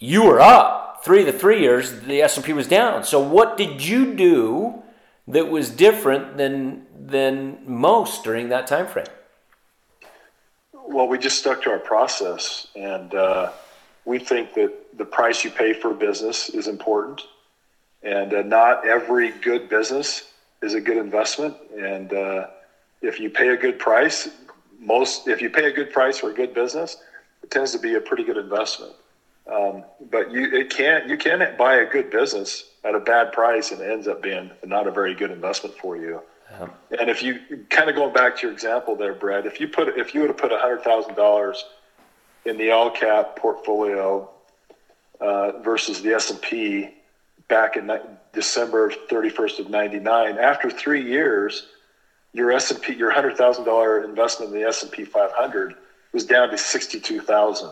you 0.00 0.24
were 0.24 0.40
up 0.40 1.04
three 1.04 1.22
the 1.22 1.32
three 1.32 1.60
years, 1.60 2.00
the 2.00 2.22
S&P 2.22 2.52
was 2.52 2.66
down. 2.66 3.04
So 3.04 3.20
what 3.20 3.56
did 3.56 3.84
you 3.84 4.14
do 4.14 4.82
that 5.28 5.48
was 5.48 5.70
different 5.70 6.36
than 6.36 6.86
than 6.98 7.58
most 7.66 8.24
during 8.24 8.48
that 8.48 8.66
time 8.66 8.86
frame? 8.86 9.06
Well, 10.72 11.06
we 11.06 11.18
just 11.18 11.38
stuck 11.38 11.62
to 11.62 11.70
our 11.70 11.78
process, 11.78 12.66
and 12.74 13.14
uh, 13.14 13.52
we 14.04 14.18
think 14.18 14.54
that 14.54 14.72
the 14.98 15.04
price 15.04 15.44
you 15.44 15.50
pay 15.50 15.72
for 15.72 15.92
a 15.92 15.94
business 15.94 16.48
is 16.48 16.66
important, 16.66 17.22
and 18.02 18.34
uh, 18.34 18.42
not 18.42 18.86
every 18.86 19.30
good 19.30 19.68
business 19.68 20.32
is 20.62 20.74
a 20.74 20.80
good 20.80 20.96
investment. 20.96 21.56
And 21.78 22.12
uh, 22.12 22.48
if 23.02 23.20
you 23.20 23.30
pay 23.30 23.50
a 23.50 23.56
good 23.56 23.78
price, 23.78 24.28
most 24.78 25.28
if 25.28 25.40
you 25.40 25.50
pay 25.50 25.66
a 25.66 25.72
good 25.72 25.92
price 25.92 26.18
for 26.18 26.30
a 26.30 26.34
good 26.34 26.54
business, 26.54 26.96
it 27.42 27.50
tends 27.50 27.72
to 27.72 27.78
be 27.78 27.94
a 27.94 28.00
pretty 28.00 28.24
good 28.24 28.36
investment. 28.36 28.92
Um, 29.46 29.84
but 30.10 30.30
you 30.30 30.44
it 30.52 30.70
can't 30.70 31.08
you 31.08 31.16
can 31.16 31.56
buy 31.56 31.76
a 31.76 31.86
good 31.86 32.10
business 32.10 32.64
at 32.84 32.94
a 32.94 33.00
bad 33.00 33.32
price 33.32 33.72
and 33.72 33.80
it 33.80 33.90
ends 33.90 34.06
up 34.08 34.22
being 34.22 34.50
not 34.64 34.86
a 34.86 34.90
very 34.90 35.14
good 35.14 35.30
investment 35.30 35.76
for 35.76 35.96
you. 35.96 36.22
And 36.98 37.08
if 37.08 37.22
you 37.22 37.40
kind 37.68 37.88
of 37.88 37.94
going 37.96 38.12
back 38.12 38.36
to 38.38 38.42
your 38.46 38.52
example 38.52 38.96
there, 38.96 39.14
Brett, 39.14 39.46
if 39.46 39.60
you 39.60 39.68
put 39.68 39.88
if 39.96 40.14
you 40.14 40.20
would 40.20 40.30
have 40.30 40.36
put 40.36 40.52
hundred 40.52 40.82
thousand 40.82 41.14
dollars 41.14 41.64
in 42.44 42.58
the 42.58 42.70
all 42.70 42.90
cap 42.90 43.36
portfolio 43.36 44.28
uh, 45.20 45.52
versus 45.62 46.02
the 46.02 46.12
S 46.14 46.30
and 46.30 46.40
P 46.40 46.90
back 47.48 47.76
in 47.76 47.90
December 48.32 48.92
thirty 49.08 49.30
first 49.30 49.58
of 49.58 49.70
ninety 49.70 49.98
nine, 49.98 50.38
after 50.38 50.70
three 50.70 51.04
years, 51.04 51.66
your 52.32 52.50
S 52.52 52.70
and 52.70 52.80
P 52.82 52.94
your 52.94 53.10
hundred 53.10 53.36
thousand 53.36 53.64
dollar 53.64 54.02
investment 54.04 54.52
in 54.52 54.60
the 54.60 54.66
S 54.66 54.82
and 54.82 54.90
P 54.90 55.04
five 55.04 55.32
hundred 55.32 55.74
was 56.12 56.24
down 56.24 56.50
to 56.50 56.58
sixty 56.58 57.00
two 57.00 57.20
thousand. 57.20 57.70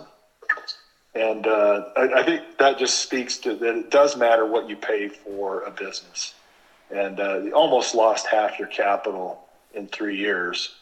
And 1.18 1.48
uh, 1.48 1.84
I, 1.96 2.20
I, 2.20 2.22
think 2.22 2.58
that 2.58 2.78
just 2.78 3.00
speaks 3.00 3.38
to 3.38 3.54
that 3.56 3.76
it 3.76 3.90
does 3.90 4.16
matter 4.16 4.46
what 4.46 4.68
you 4.68 4.76
pay 4.76 5.08
for 5.08 5.62
a 5.62 5.70
business. 5.70 6.32
And 6.94 7.18
uh, 7.18 7.38
you 7.38 7.52
almost 7.54 7.96
lost 7.96 8.28
half 8.28 8.58
your 8.58 8.68
capital 8.68 9.44
in 9.74 9.88
three 9.88 10.16
years 10.16 10.72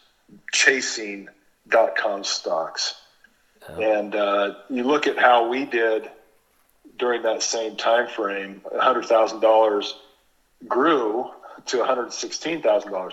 chasing 0.53 1.27
dot 1.67 1.95
com 1.95 2.23
stocks. 2.23 2.93
Oh. 3.67 3.81
And 3.81 4.15
uh, 4.15 4.55
you 4.69 4.83
look 4.83 5.07
at 5.07 5.17
how 5.17 5.49
we 5.49 5.65
did 5.65 6.07
during 6.99 7.23
that 7.23 7.41
same 7.41 7.75
time 7.75 8.07
frame, 8.07 8.61
$100,000 8.75 9.91
grew 10.67 11.31
to 11.65 11.77
$116,000. 11.77 13.11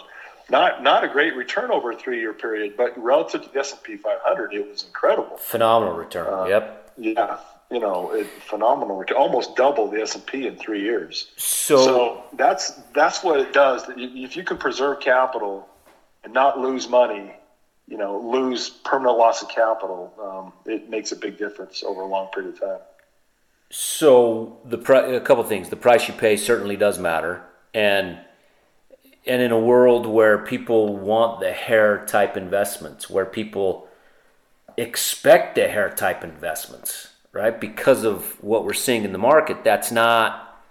Not 0.51 0.83
not 0.83 1.05
a 1.05 1.09
great 1.09 1.35
return 1.37 1.71
over 1.71 1.93
a 1.93 1.97
three 1.97 2.21
year 2.21 2.35
period, 2.35 2.77
but 2.77 3.03
relative 3.03 3.45
to 3.45 3.49
the 3.49 3.61
S 3.61 3.73
and 3.73 3.83
P 3.83 3.97
500, 3.97 4.53
it 4.53 4.69
was 4.69 4.85
incredible. 4.85 5.39
Phenomenal 5.39 5.95
return. 5.95 6.31
Uh, 6.31 6.45
yep 6.45 6.84
yeah, 6.97 7.39
you 7.71 7.81
know, 7.81 8.13
it, 8.13 8.27
phenomenal. 8.27 9.05
Almost 9.17 9.57
double 9.57 9.91
the 9.91 10.01
S 10.01 10.15
and 10.15 10.27
P 10.27 10.47
in 10.47 10.57
three 10.57 10.83
years. 10.83 11.31
So, 11.37 11.85
so 11.85 12.25
that's 12.35 12.71
that's 12.95 13.23
what 13.23 13.41
it 13.41 13.53
does. 13.53 13.85
If 13.97 14.37
you 14.37 14.45
can 14.45 14.59
preserve 14.59 15.01
capital 15.01 15.69
and 16.23 16.33
not 16.33 16.59
lose 16.59 16.89
money, 16.89 17.35
you 17.89 17.99
know, 17.99 18.19
lose 18.19 18.71
permanent 18.71 19.19
loss 19.19 19.43
of 19.43 19.49
capital, 19.49 20.13
um, 20.23 20.73
it 20.73 20.89
makes 20.89 21.13
a 21.13 21.17
big 21.17 21.37
difference 21.39 21.83
over 21.83 22.03
a 22.03 22.07
long 22.07 22.29
period 22.29 22.55
of 22.55 22.61
time. 22.61 22.81
So 23.71 24.61
the 24.65 24.79
pri- 24.79 25.15
a 25.15 25.21
couple 25.21 25.43
things. 25.45 25.69
The 25.69 25.77
price 25.77 26.07
you 26.07 26.15
pay 26.15 26.37
certainly 26.37 26.77
does 26.77 26.99
matter, 26.99 27.43
and 27.73 28.19
and 29.27 29.43
in 29.43 29.51
a 29.51 29.59
world 29.59 30.07
where 30.07 30.39
people 30.39 30.97
want 30.97 31.41
the 31.41 31.53
hare 31.53 32.05
type 32.07 32.37
investments, 32.37 33.09
where 33.09 33.25
people 33.25 33.89
expect 34.77 35.55
the 35.55 35.69
hare 35.69 35.91
type 35.91 36.25
investments, 36.25 37.09
right? 37.33 37.59
Because 37.59 38.05
of 38.05 38.43
what 38.43 38.65
we're 38.65 38.73
seeing 38.73 39.05
in 39.05 39.13
the 39.13 39.19
market, 39.19 39.65
that's 39.65 39.93
not 39.93 40.63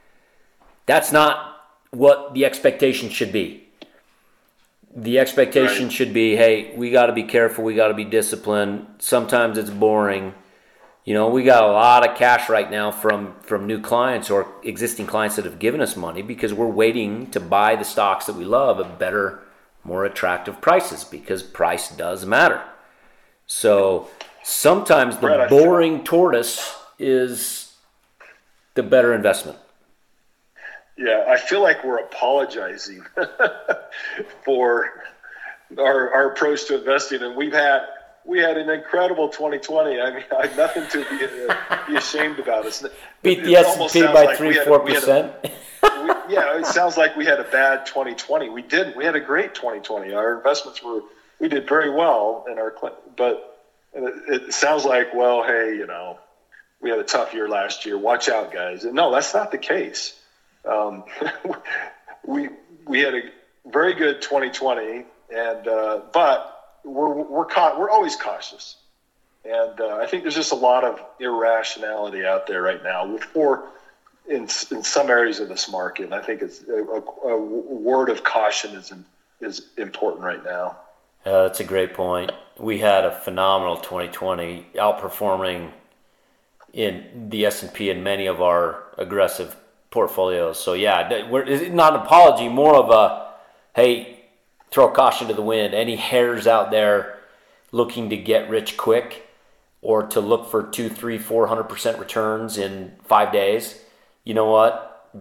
that's 0.86 1.12
not 1.12 1.68
what 1.92 2.34
the 2.34 2.46
expectation 2.46 3.10
should 3.10 3.32
be. 3.32 3.68
The 4.96 5.20
expectation 5.20 5.86
right. 5.86 5.94
should 5.94 6.14
be, 6.14 6.36
hey, 6.36 6.76
we 6.76 6.92
got 6.92 7.08
to 7.08 7.14
be 7.14 7.24
careful, 7.24 7.64
we 7.64 7.76
got 7.76 7.88
to 7.88 7.94
be 7.94 8.06
disciplined. 8.06 8.86
Sometimes 9.00 9.58
it's 9.58 9.70
boring. 9.70 10.34
You 11.06 11.14
know, 11.14 11.30
we 11.30 11.44
got 11.44 11.64
a 11.64 11.72
lot 11.72 12.08
of 12.08 12.16
cash 12.16 12.48
right 12.48 12.70
now 12.70 12.92
from 12.92 13.36
from 13.42 13.68
new 13.68 13.82
clients 13.82 14.30
or 14.30 14.48
existing 14.64 15.08
clients 15.08 15.36
that 15.36 15.46
have 15.46 15.60
given 15.60 15.82
us 15.82 15.98
money 15.98 16.22
because 16.22 16.54
we're 16.54 16.68
waiting 16.68 17.30
to 17.32 17.40
buy 17.40 17.76
the 17.76 17.84
stocks 17.84 18.26
that 18.26 18.36
we 18.36 18.46
love 18.46 18.80
at 18.80 19.00
better, 19.00 19.40
more 19.84 20.06
attractive 20.06 20.62
prices 20.62 21.04
because 21.04 21.44
price 21.44 21.90
does 21.90 22.26
matter. 22.26 22.64
So 23.48 24.10
sometimes 24.44 25.18
the 25.18 25.48
boring 25.50 26.04
tortoise 26.04 26.76
is 27.00 27.74
the 28.76 28.84
better 28.84 29.14
investment. 29.14 29.58
Yeah, 30.98 31.26
I 31.28 31.38
feel 31.38 31.62
like 31.62 31.84
we're 31.84 32.00
apologizing 32.00 33.04
for 34.46 35.04
our, 35.78 36.14
our 36.14 36.32
approach 36.32 36.66
to 36.66 36.78
investing, 36.78 37.24
and 37.24 37.36
we've 37.36 37.54
had 37.54 37.82
we 38.26 38.40
had 38.40 38.58
an 38.58 38.70
incredible 38.70 39.28
2020. 39.30 40.00
I 40.00 40.14
mean, 40.14 40.24
I 40.38 40.48
have 40.48 40.58
nothing 40.58 40.88
to 40.90 41.10
be, 41.10 41.26
uh, 41.50 41.88
be 41.88 41.96
ashamed 41.98 42.40
about. 42.40 42.66
It's, 42.66 42.86
Beat 43.22 43.44
the 43.44 43.56
S 43.58 43.78
and 43.78 43.92
P 43.92 44.02
by 44.04 44.26
like 44.26 44.38
three 44.38 44.54
four 44.66 44.80
percent. 44.80 45.34
Yeah, 46.30 46.58
it 46.58 46.66
sounds 46.66 46.98
like 46.98 47.16
we 47.16 47.26
had 47.26 47.40
a 47.40 47.44
bad 47.44 47.86
2020. 47.86 48.50
We 48.50 48.62
didn't. 48.62 48.96
We 48.96 49.06
had 49.06 49.16
a 49.16 49.20
great 49.20 49.54
2020. 49.54 50.14
Our 50.14 50.38
investments 50.38 50.82
were 50.82 51.02
we 51.44 51.50
did 51.50 51.68
very 51.68 51.90
well 51.90 52.46
in 52.50 52.58
our 52.58 52.74
but 53.18 53.60
it 53.94 54.54
sounds 54.54 54.86
like 54.86 55.14
well, 55.14 55.44
hey, 55.44 55.76
you 55.76 55.86
know, 55.86 56.18
we 56.80 56.90
had 56.90 57.00
a 57.00 57.04
tough 57.04 57.34
year 57.34 57.50
last 57.50 57.86
year. 57.86 57.98
Watch 57.98 58.30
out, 58.30 58.54
guys. 58.54 58.86
And 58.86 58.94
no, 58.94 59.12
that's 59.12 59.34
not 59.34 59.52
the 59.52 59.58
case. 59.58 60.18
Um, 60.64 61.04
we 62.26 62.48
we 62.88 63.02
had 63.02 63.14
a 63.14 63.22
very 63.66 63.94
good 63.94 64.22
2020, 64.22 65.04
and 65.36 65.68
uh, 65.68 66.00
but 66.14 66.80
we're 66.86 67.14
we're 67.14 67.46
ca- 67.46 67.78
we're 67.78 67.90
always 67.90 68.16
cautious, 68.16 68.78
and 69.44 69.82
uh, 69.82 69.98
I 69.98 70.08
think 70.08 70.24
there's 70.24 70.36
just 70.36 70.54
a 70.54 70.56
lot 70.56 70.86
of 70.86 71.02
irrationality 71.20 72.26
out 72.26 72.48
there 72.48 72.62
right 72.62 72.82
now 72.82 73.18
for 73.18 73.68
in 74.30 74.44
in 74.44 74.48
some 74.48 75.10
areas 75.10 75.42
of 75.42 75.50
this 75.50 75.70
market. 75.70 76.06
And 76.06 76.16
I 76.16 76.22
think 76.22 76.42
it's 76.42 76.64
a, 76.64 76.74
a, 76.74 77.34
a 77.34 77.38
word 77.38 78.08
of 78.08 78.24
caution 78.24 78.76
is 78.76 78.94
is 79.42 79.62
important 79.76 80.24
right 80.24 80.42
now. 80.42 80.78
Uh, 81.26 81.44
that's 81.44 81.60
a 81.60 81.64
great 81.64 81.94
point. 81.94 82.32
We 82.60 82.80
had 82.80 83.06
a 83.06 83.12
phenomenal 83.12 83.78
2020, 83.78 84.68
outperforming 84.76 85.72
in 86.74 87.30
the 87.30 87.46
S 87.46 87.64
and 87.64 87.74
P 87.74 87.90
and 87.90 88.04
many 88.04 88.26
of 88.26 88.42
our 88.42 88.84
aggressive 88.98 89.56
portfolios. 89.92 90.60
So 90.60 90.74
yeah, 90.74 91.30
we're, 91.30 91.44
it's 91.44 91.74
not 91.74 91.96
an 91.96 92.02
apology, 92.02 92.50
more 92.50 92.76
of 92.76 92.90
a 92.90 93.34
hey, 93.76 94.26
throw 94.72 94.90
caution 94.90 95.28
to 95.28 95.34
the 95.34 95.42
wind. 95.42 95.74
Any 95.74 95.96
hares 95.96 96.48
out 96.48 96.72
there 96.72 97.20
looking 97.72 98.10
to 98.10 98.18
get 98.18 98.50
rich 98.50 98.76
quick 98.76 99.28
or 99.82 100.08
to 100.08 100.20
look 100.20 100.50
for 100.50 100.64
two, 100.64 100.90
three, 100.90 101.18
four 101.18 101.48
hundred 101.48 101.66
percent 101.66 102.00
returns 102.00 102.58
in 102.58 102.94
five 103.04 103.32
days, 103.32 103.82
you 104.24 104.34
know 104.34 104.50
what? 104.50 105.12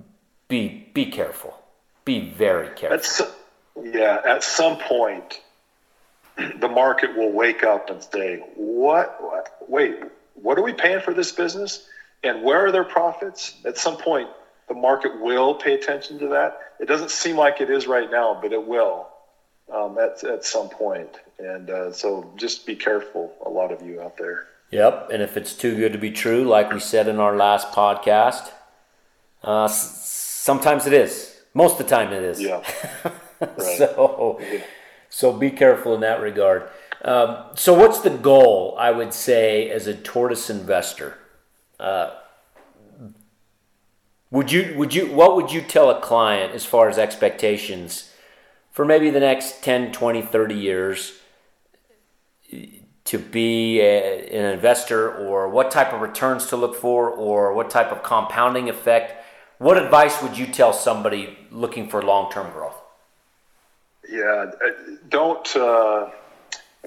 Be 0.48 0.88
be 0.94 1.06
careful. 1.06 1.58
Be 2.04 2.30
very 2.30 2.74
careful. 2.74 3.26
yeah, 3.82 4.20
at 4.26 4.42
some 4.42 4.78
point, 4.78 5.40
the 6.36 6.68
market 6.68 7.16
will 7.16 7.30
wake 7.32 7.62
up 7.62 7.90
and 7.90 8.02
say, 8.02 8.38
"What? 8.56 9.16
what? 9.22 9.56
Wait, 9.68 9.96
what 10.34 10.58
are 10.58 10.62
we 10.62 10.72
paying 10.72 11.00
for 11.00 11.14
this 11.14 11.32
business? 11.32 11.86
And 12.22 12.42
where 12.42 12.66
are 12.66 12.72
their 12.72 12.84
profits?" 12.84 13.54
At 13.64 13.78
some 13.78 13.96
point, 13.96 14.28
the 14.68 14.74
market 14.74 15.20
will 15.20 15.54
pay 15.54 15.74
attention 15.74 16.18
to 16.20 16.28
that. 16.28 16.58
It 16.80 16.86
doesn't 16.86 17.10
seem 17.10 17.36
like 17.36 17.60
it 17.60 17.70
is 17.70 17.86
right 17.86 18.10
now, 18.10 18.38
but 18.40 18.52
it 18.52 18.66
will 18.66 19.08
um, 19.72 19.98
at, 19.98 20.22
at 20.24 20.44
some 20.44 20.68
point. 20.68 21.10
And 21.38 21.70
uh, 21.70 21.92
so 21.92 22.32
just 22.36 22.66
be 22.66 22.76
careful, 22.76 23.32
a 23.44 23.48
lot 23.48 23.72
of 23.72 23.82
you 23.82 24.00
out 24.00 24.16
there. 24.16 24.46
Yep. 24.70 25.10
And 25.12 25.22
if 25.22 25.36
it's 25.36 25.54
too 25.54 25.76
good 25.76 25.92
to 25.92 25.98
be 25.98 26.10
true, 26.10 26.44
like 26.44 26.72
we 26.72 26.80
said 26.80 27.06
in 27.08 27.18
our 27.20 27.36
last 27.36 27.68
podcast, 27.72 28.50
uh, 29.44 29.64
s- 29.64 30.08
sometimes 30.08 30.86
it 30.86 30.92
is. 30.92 31.40
Most 31.52 31.72
of 31.72 31.86
the 31.86 31.94
time 31.94 32.12
it 32.12 32.22
is. 32.22 32.40
Yeah. 32.40 32.62
Right. 33.42 33.76
so, 33.76 34.38
yeah. 34.40 34.60
So 35.14 35.30
be 35.30 35.50
careful 35.50 35.94
in 35.94 36.00
that 36.00 36.22
regard. 36.22 36.70
Um, 37.04 37.44
so, 37.54 37.74
what's 37.74 38.00
the 38.00 38.08
goal? 38.08 38.74
I 38.78 38.90
would 38.90 39.12
say 39.12 39.68
as 39.68 39.86
a 39.86 39.94
tortoise 39.94 40.48
investor. 40.48 41.18
Uh, 41.78 42.14
would 44.30 44.50
you 44.50 44.74
would 44.78 44.94
you 44.94 45.12
what 45.12 45.36
would 45.36 45.52
you 45.52 45.60
tell 45.60 45.90
a 45.90 46.00
client 46.00 46.54
as 46.54 46.64
far 46.64 46.88
as 46.88 46.96
expectations 46.96 48.10
for 48.70 48.86
maybe 48.86 49.10
the 49.10 49.20
next 49.20 49.62
10, 49.62 49.92
20, 49.92 50.22
30 50.22 50.54
years 50.54 51.18
to 53.04 53.18
be 53.18 53.80
a, 53.80 54.28
an 54.30 54.54
investor 54.54 55.14
or 55.14 55.50
what 55.50 55.70
type 55.70 55.92
of 55.92 56.00
returns 56.00 56.46
to 56.46 56.56
look 56.56 56.74
for 56.74 57.10
or 57.10 57.52
what 57.52 57.68
type 57.68 57.92
of 57.92 58.02
compounding 58.02 58.70
effect? 58.70 59.22
What 59.58 59.76
advice 59.76 60.22
would 60.22 60.38
you 60.38 60.46
tell 60.46 60.72
somebody 60.72 61.36
looking 61.50 61.90
for 61.90 62.02
long-term 62.02 62.52
growth? 62.52 62.81
Yeah, 64.08 64.50
uh, 64.64 64.70
don't 65.08 65.56
uh, 65.56 66.10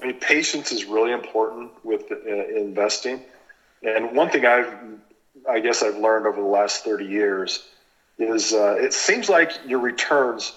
I 0.02 0.06
mean 0.06 0.20
patience 0.20 0.72
is 0.72 0.84
really 0.84 1.12
important 1.12 1.72
with 1.84 2.10
uh, 2.12 2.46
investing. 2.56 3.22
And 3.82 4.14
one 4.14 4.30
thing 4.30 4.44
I've 4.44 4.72
I 5.48 5.60
guess 5.60 5.82
I've 5.82 5.96
learned 5.96 6.26
over 6.26 6.40
the 6.40 6.46
last 6.46 6.84
30 6.84 7.06
years 7.06 7.62
is 8.18 8.52
uh, 8.52 8.76
it 8.78 8.92
seems 8.92 9.28
like 9.28 9.52
your 9.66 9.78
returns 9.78 10.52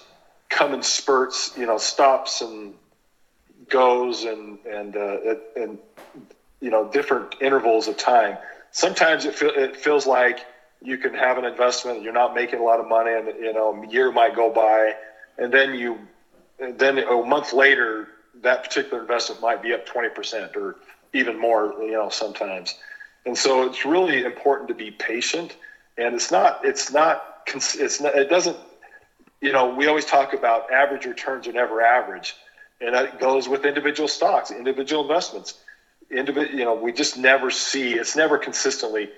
come 0.48 0.74
in 0.74 0.82
spurts, 0.82 1.52
you 1.56 1.66
know, 1.66 1.78
stops 1.78 2.40
and 2.40 2.74
goes 3.68 4.24
and 4.24 4.58
and 4.66 4.96
uh, 4.96 5.34
and 5.56 5.78
you 6.60 6.70
know 6.70 6.88
different 6.88 7.36
intervals 7.40 7.88
of 7.88 7.96
time. 7.96 8.36
Sometimes 8.72 9.24
it, 9.24 9.34
feel, 9.34 9.50
it 9.54 9.76
feels 9.76 10.06
like 10.06 10.40
you 10.82 10.96
can 10.96 11.14
have 11.14 11.38
an 11.38 11.44
investment, 11.44 12.02
you're 12.02 12.12
not 12.12 12.34
making 12.34 12.60
a 12.60 12.62
lot 12.62 12.80
of 12.80 12.88
money, 12.88 13.12
and 13.12 13.26
you 13.40 13.52
know 13.52 13.82
a 13.82 13.86
year 13.86 14.12
might 14.12 14.34
go 14.34 14.50
by, 14.50 14.94
and 15.38 15.52
then 15.52 15.74
you 15.74 15.98
then 16.60 16.98
a 16.98 17.24
month 17.24 17.52
later 17.52 18.08
that 18.42 18.64
particular 18.64 19.02
investment 19.02 19.40
might 19.40 19.62
be 19.62 19.72
up 19.72 19.86
20% 19.86 20.56
or 20.56 20.76
even 21.12 21.38
more, 21.38 21.74
you 21.80 21.92
know, 21.92 22.08
sometimes. 22.08 22.74
And 23.26 23.36
so 23.36 23.66
it's 23.66 23.84
really 23.84 24.24
important 24.24 24.68
to 24.68 24.74
be 24.74 24.90
patient. 24.90 25.56
And 25.98 26.14
it's 26.14 26.30
not, 26.30 26.60
it's 26.64 26.92
not, 26.92 27.42
it's 27.46 28.00
not, 28.00 28.14
it 28.14 28.30
doesn't, 28.30 28.56
you 29.40 29.52
know, 29.52 29.74
we 29.74 29.86
always 29.86 30.04
talk 30.04 30.32
about 30.34 30.70
average 30.70 31.06
returns 31.06 31.46
are 31.48 31.52
never 31.52 31.82
average. 31.82 32.34
And 32.80 32.94
that 32.94 33.20
goes 33.20 33.48
with 33.48 33.64
individual 33.64 34.08
stocks, 34.08 34.50
individual 34.50 35.02
investments. 35.02 35.58
Individual, 36.10 36.58
you 36.58 36.64
know, 36.64 36.74
we 36.74 36.92
just 36.92 37.18
never 37.18 37.50
see, 37.50 37.92
it's 37.94 38.16
never 38.16 38.38
consistently, 38.38 39.10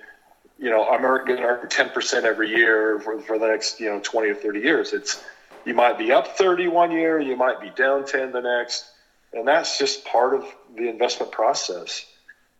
you 0.59 0.69
know, 0.69 0.87
I'm 0.87 1.01
going 1.01 1.25
to 1.37 1.43
earn 1.43 1.67
10% 1.67 2.23
every 2.23 2.49
year 2.49 2.99
for, 2.99 3.19
for 3.21 3.39
the 3.39 3.47
next, 3.47 3.79
you 3.79 3.89
know, 3.89 3.99
20 3.99 4.29
or 4.29 4.35
30 4.35 4.59
years. 4.59 4.93
It's, 4.93 5.23
you 5.65 5.73
might 5.73 5.97
be 5.97 6.11
up 6.11 6.37
30 6.37 6.67
one 6.67 6.91
year, 6.91 7.19
you 7.19 7.35
might 7.35 7.59
be 7.59 7.69
down 7.69 8.05
10 8.05 8.31
the 8.31 8.41
next. 8.41 8.85
And 9.33 9.47
that's 9.47 9.77
just 9.77 10.05
part 10.05 10.35
of 10.35 10.45
the 10.75 10.89
investment 10.89 11.31
process 11.31 12.05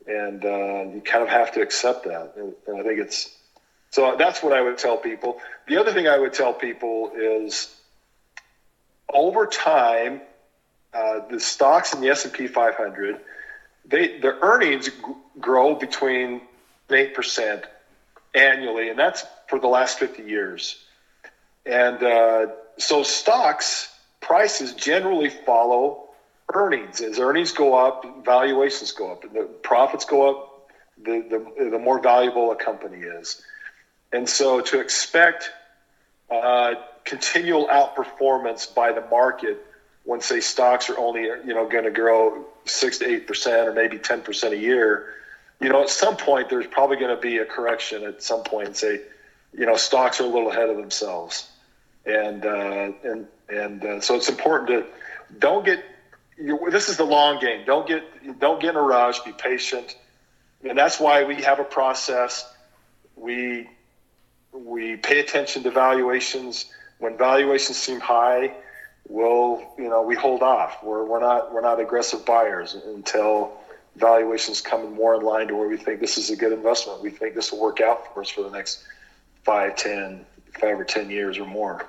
and 0.07 0.43
uh, 0.43 0.85
you 0.93 1.01
kind 1.03 1.23
of 1.23 1.29
have 1.29 1.51
to 1.53 1.61
accept 1.61 2.05
that. 2.05 2.33
And, 2.35 2.53
and, 2.67 2.79
I 2.79 2.83
think 2.83 2.99
it's 2.99 3.29
so. 3.91 4.15
That's 4.17 4.43
what 4.43 4.53
I 4.53 4.61
would 4.61 4.77
tell 4.77 4.97
people. 4.97 5.39
The 5.67 5.77
other 5.77 5.93
thing 5.93 6.07
I 6.07 6.17
would 6.17 6.33
tell 6.33 6.53
people 6.53 7.11
is, 7.15 7.69
over 9.11 9.45
time, 9.47 10.21
uh, 10.93 11.19
the 11.29 11.39
stocks 11.39 11.93
in 11.93 12.01
the 12.01 12.09
S 12.09 12.25
and 12.25 12.33
P 12.33 12.47
500, 12.47 13.19
they 13.85 14.19
their 14.19 14.37
earnings 14.41 14.87
g- 14.87 14.93
grow 15.39 15.75
between 15.75 16.41
eight 16.89 17.13
percent 17.13 17.63
annually, 18.33 18.89
and 18.89 18.99
that's 18.99 19.23
for 19.47 19.59
the 19.59 19.67
last 19.67 19.99
50 19.99 20.23
years. 20.23 20.77
And 21.65 22.03
uh, 22.03 22.47
so 22.77 23.03
stocks 23.03 23.89
prices 24.21 24.73
generally 24.73 25.29
follow 25.29 26.09
earnings. 26.53 27.01
As 27.01 27.19
earnings 27.19 27.51
go 27.51 27.73
up, 27.75 28.25
valuations 28.25 28.91
go 28.91 29.11
up, 29.11 29.21
the 29.21 29.43
profits 29.63 30.05
go 30.05 30.29
up, 30.29 30.69
the, 31.03 31.25
the, 31.57 31.69
the 31.71 31.79
more 31.79 31.99
valuable 31.99 32.51
a 32.51 32.55
company 32.55 32.99
is. 32.99 33.41
And 34.11 34.29
so 34.29 34.61
to 34.61 34.79
expect 34.79 35.51
uh, 36.29 36.75
continual 37.03 37.67
outperformance 37.67 38.73
by 38.73 38.91
the 38.91 39.01
market 39.01 39.63
when 40.03 40.21
say 40.21 40.39
stocks 40.39 40.89
are 40.89 40.97
only 40.97 41.23
you 41.23 41.53
know 41.53 41.67
going 41.67 41.85
to 41.85 41.91
grow 41.91 42.45
six 42.65 42.97
to 42.99 43.09
eight 43.09 43.27
percent 43.27 43.67
or 43.67 43.73
maybe 43.73 43.97
ten 43.97 44.21
percent 44.21 44.53
a 44.53 44.57
year, 44.57 45.13
you 45.61 45.69
know 45.69 45.81
at 45.81 45.89
some 45.89 46.17
point 46.17 46.49
there's 46.49 46.67
probably 46.67 46.97
going 46.97 47.15
to 47.15 47.21
be 47.21 47.37
a 47.37 47.45
correction 47.45 48.03
at 48.03 48.21
some 48.21 48.43
point 48.43 48.67
and 48.67 48.75
say, 48.75 49.01
you 49.57 49.65
know 49.65 49.75
stocks 49.75 50.19
are 50.19 50.25
a 50.25 50.27
little 50.27 50.51
ahead 50.51 50.69
of 50.69 50.77
themselves, 50.77 51.47
and 52.05 52.45
uh, 52.45 52.91
and 53.03 53.27
and 53.49 53.85
uh, 53.85 54.01
so 54.01 54.15
it's 54.15 54.29
important 54.29 54.69
to 54.69 54.85
don't 55.39 55.65
get 55.65 55.83
this 56.37 56.89
is 56.89 56.97
the 56.97 57.05
long 57.05 57.39
game. 57.39 57.65
Don't 57.65 57.87
get 57.87 58.39
don't 58.39 58.61
get 58.61 58.71
in 58.71 58.75
a 58.75 58.81
rush. 58.81 59.21
Be 59.21 59.31
patient, 59.31 59.95
and 60.67 60.77
that's 60.77 60.99
why 60.99 61.23
we 61.23 61.35
have 61.43 61.59
a 61.59 61.63
process. 61.63 62.49
We 63.15 63.69
we 64.51 64.97
pay 64.97 65.19
attention 65.19 65.63
to 65.63 65.71
valuations. 65.71 66.65
When 66.99 67.17
valuations 67.17 67.77
seem 67.77 67.99
high, 67.99 68.53
we'll 69.07 69.63
you 69.77 69.89
know 69.89 70.01
we 70.03 70.15
hold 70.15 70.41
off. 70.41 70.83
We're 70.83 71.03
we're 71.05 71.19
not 71.19 71.53
we're 71.53 71.61
not 71.61 71.79
aggressive 71.79 72.25
buyers 72.25 72.73
until 72.73 73.53
valuations 73.95 74.61
come 74.61 74.93
more 74.95 75.15
in 75.15 75.21
line 75.21 75.47
to 75.47 75.55
where 75.55 75.67
we 75.67 75.77
think 75.77 75.99
this 75.99 76.17
is 76.17 76.29
a 76.29 76.35
good 76.35 76.51
investment. 76.51 77.01
We 77.01 77.11
think 77.11 77.35
this 77.35 77.51
will 77.51 77.61
work 77.61 77.79
out 77.79 78.13
for 78.13 78.21
us 78.21 78.29
for 78.29 78.41
the 78.41 78.49
next 78.49 78.83
five, 79.43 79.75
ten, 79.75 80.25
five 80.59 80.79
or 80.79 80.85
ten 80.85 81.09
years 81.09 81.37
or 81.37 81.45
more. 81.45 81.85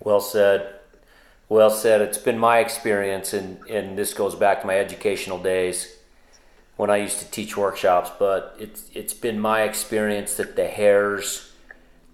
Well 0.00 0.20
said. 0.20 0.74
Well 1.48 1.70
said. 1.70 2.00
It's 2.00 2.18
been 2.18 2.38
my 2.38 2.58
experience, 2.58 3.32
and, 3.32 3.58
and 3.68 3.98
this 3.98 4.14
goes 4.14 4.34
back 4.34 4.60
to 4.60 4.66
my 4.66 4.78
educational 4.78 5.38
days 5.38 5.96
when 6.80 6.88
I 6.88 6.96
used 6.96 7.18
to 7.18 7.30
teach 7.30 7.58
workshops, 7.58 8.10
but 8.18 8.56
it's, 8.58 8.90
it's 8.94 9.12
been 9.12 9.38
my 9.38 9.64
experience 9.64 10.36
that 10.36 10.56
the 10.56 10.66
hares, 10.66 11.52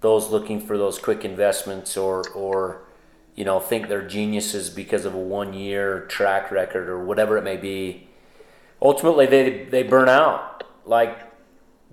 those 0.00 0.30
looking 0.30 0.60
for 0.60 0.76
those 0.76 0.98
quick 0.98 1.24
investments 1.24 1.96
or, 1.96 2.28
or 2.30 2.82
you 3.36 3.44
know, 3.44 3.60
think 3.60 3.88
they're 3.88 4.08
geniuses 4.08 4.68
because 4.68 5.04
of 5.04 5.14
a 5.14 5.18
one 5.18 5.54
year 5.54 6.00
track 6.08 6.50
record 6.50 6.88
or 6.88 7.04
whatever 7.04 7.38
it 7.38 7.44
may 7.44 7.56
be, 7.56 8.08
ultimately 8.82 9.26
they, 9.26 9.66
they 9.66 9.84
burn 9.84 10.08
out 10.08 10.64
like 10.84 11.16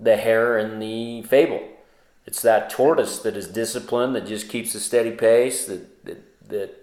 the 0.00 0.16
hare 0.16 0.58
in 0.58 0.80
the 0.80 1.22
fable. 1.22 1.62
It's 2.26 2.42
that 2.42 2.70
tortoise 2.70 3.18
that 3.20 3.36
is 3.36 3.48
disciplined, 3.48 4.14
that 4.16 4.26
just 4.26 4.48
keeps 4.48 4.74
a 4.74 4.80
steady 4.80 5.12
pace, 5.12 5.66
that, 5.66 6.04
that, 6.04 6.48
that 6.48 6.80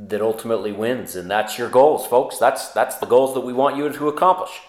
that 0.00 0.22
ultimately 0.22 0.70
wins 0.70 1.16
and 1.16 1.28
that's 1.28 1.58
your 1.58 1.68
goals 1.68 2.06
folks. 2.06 2.38
That's 2.38 2.68
that's 2.68 2.98
the 2.98 3.06
goals 3.06 3.34
that 3.34 3.40
we 3.40 3.52
want 3.52 3.76
you 3.76 3.90
to 3.90 4.08
accomplish. 4.08 4.60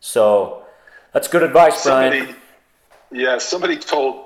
So 0.00 0.64
that's 1.12 1.28
good 1.28 1.42
advice 1.42 1.82
somebody, 1.82 2.20
brian 2.20 2.36
yeah 3.10 3.38
somebody 3.38 3.76
told 3.76 4.24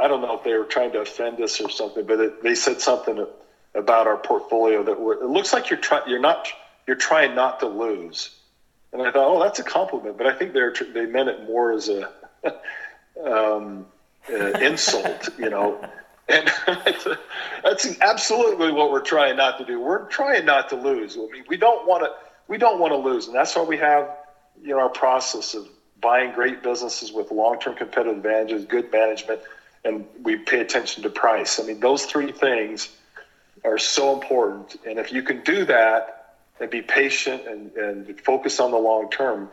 i 0.00 0.08
don't 0.08 0.20
know 0.20 0.36
if 0.36 0.44
they 0.44 0.54
were 0.54 0.64
trying 0.64 0.92
to 0.92 1.00
offend 1.00 1.40
us 1.40 1.60
or 1.60 1.68
something 1.68 2.06
but 2.06 2.20
it, 2.20 2.42
they 2.42 2.54
said 2.54 2.80
something 2.80 3.26
about 3.74 4.06
our 4.06 4.18
portfolio 4.18 4.82
that 4.82 4.92
it 4.92 5.28
looks 5.28 5.52
like 5.52 5.70
you're 5.70 5.78
trying 5.78 6.08
you're 6.08 6.20
not 6.20 6.48
you're 6.86 6.96
trying 6.96 7.34
not 7.34 7.60
to 7.60 7.66
lose. 7.66 8.30
And 8.92 9.02
i 9.02 9.10
thought 9.10 9.26
oh 9.26 9.42
that's 9.42 9.58
a 9.58 9.64
compliment 9.64 10.16
but 10.18 10.26
i 10.26 10.34
think 10.34 10.52
they're 10.52 10.74
they 10.94 11.06
meant 11.06 11.28
it 11.28 11.46
more 11.46 11.72
as 11.72 11.88
a 11.88 12.10
um, 13.24 13.86
uh, 14.30 14.34
insult 14.60 15.28
you 15.38 15.50
know 15.50 15.80
and 16.28 16.50
that's 17.64 18.00
absolutely 18.00 18.72
what 18.72 18.90
we're 18.90 19.00
trying 19.00 19.36
not 19.36 19.58
to 19.58 19.64
do. 19.64 19.80
We're 19.80 20.06
trying 20.06 20.44
not 20.44 20.68
to 20.70 20.76
lose. 20.76 21.16
I 21.16 21.26
mean, 21.32 21.44
we 21.48 21.56
don't 21.56 21.86
want 21.86 22.04
to. 22.04 22.10
We 22.48 22.58
don't 22.58 22.78
want 22.78 22.92
to 22.92 22.96
lose, 22.96 23.26
and 23.26 23.36
that's 23.36 23.54
why 23.54 23.62
we 23.62 23.78
have, 23.78 24.10
you 24.62 24.70
know, 24.70 24.80
our 24.80 24.88
process 24.88 25.54
of 25.54 25.68
buying 26.00 26.32
great 26.32 26.62
businesses 26.62 27.12
with 27.12 27.30
long-term 27.30 27.76
competitive 27.76 28.16
advantages, 28.16 28.64
good 28.64 28.90
management, 28.90 29.40
and 29.84 30.04
we 30.22 30.36
pay 30.36 30.60
attention 30.60 31.04
to 31.04 31.10
price. 31.10 31.60
I 31.60 31.62
mean, 31.62 31.80
those 31.80 32.04
three 32.04 32.32
things 32.32 32.88
are 33.64 33.78
so 33.78 34.12
important. 34.12 34.76
And 34.84 34.98
if 34.98 35.12
you 35.12 35.22
can 35.22 35.42
do 35.44 35.64
that 35.66 36.34
and 36.60 36.68
be 36.68 36.82
patient 36.82 37.46
and, 37.46 37.72
and 37.76 38.20
focus 38.20 38.58
on 38.58 38.72
the 38.72 38.76
long 38.76 39.08
term, 39.08 39.48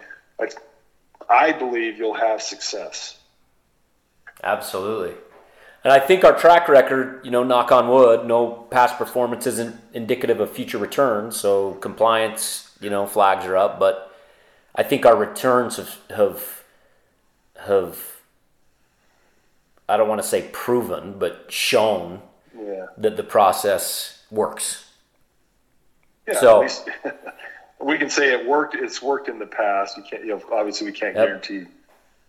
I 1.29 1.51
believe 1.51 1.99
you'll 1.99 2.15
have 2.15 2.41
success. 2.41 3.18
Absolutely. 4.43 5.15
And 5.83 5.93
I 5.93 5.99
think 5.99 6.23
our 6.23 6.37
track 6.37 6.67
record, 6.67 7.21
you 7.23 7.31
know, 7.31 7.43
knock 7.43 7.71
on 7.71 7.87
wood, 7.87 8.25
no 8.25 8.67
past 8.69 8.97
performance 8.97 9.47
isn't 9.47 9.77
indicative 9.93 10.39
of 10.39 10.51
future 10.51 10.77
returns. 10.77 11.37
So 11.37 11.73
compliance, 11.75 12.75
you 12.81 12.89
know, 12.89 13.05
flags 13.05 13.45
are 13.45 13.55
up. 13.55 13.79
But 13.79 14.13
I 14.75 14.83
think 14.83 15.05
our 15.05 15.15
returns 15.15 15.77
have 15.77 15.95
have 16.09 16.63
have 17.65 17.97
I 19.87 19.97
don't 19.97 20.07
want 20.07 20.21
to 20.21 20.27
say 20.27 20.49
proven, 20.51 21.17
but 21.17 21.45
shown 21.49 22.21
yeah. 22.55 22.87
that 22.97 23.17
the 23.17 23.23
process 23.23 24.23
works. 24.29 24.85
Yeah, 26.27 26.39
so 26.39 26.67
we 27.81 27.97
can 27.97 28.09
say 28.09 28.33
it 28.33 28.47
worked. 28.47 28.75
It's 28.75 29.01
worked 29.01 29.29
in 29.29 29.39
the 29.39 29.47
past. 29.47 29.97
You 29.97 30.03
can't. 30.03 30.23
You 30.23 30.35
know, 30.35 30.43
obviously, 30.51 30.87
we 30.87 30.93
can't 30.93 31.15
yep. 31.15 31.25
guarantee 31.25 31.65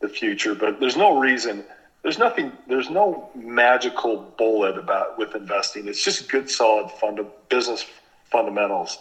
the 0.00 0.08
future, 0.08 0.54
but 0.54 0.80
there's 0.80 0.96
no 0.96 1.18
reason 1.18 1.64
there's 2.02 2.18
nothing 2.18 2.52
there's 2.68 2.90
no 2.90 3.30
magical 3.34 4.16
bullet 4.38 4.78
about 4.78 5.18
with 5.18 5.34
investing. 5.34 5.88
It's 5.88 6.02
just 6.04 6.28
good 6.28 6.50
solid 6.50 6.88
business 7.50 7.84
fundamentals. 8.30 8.98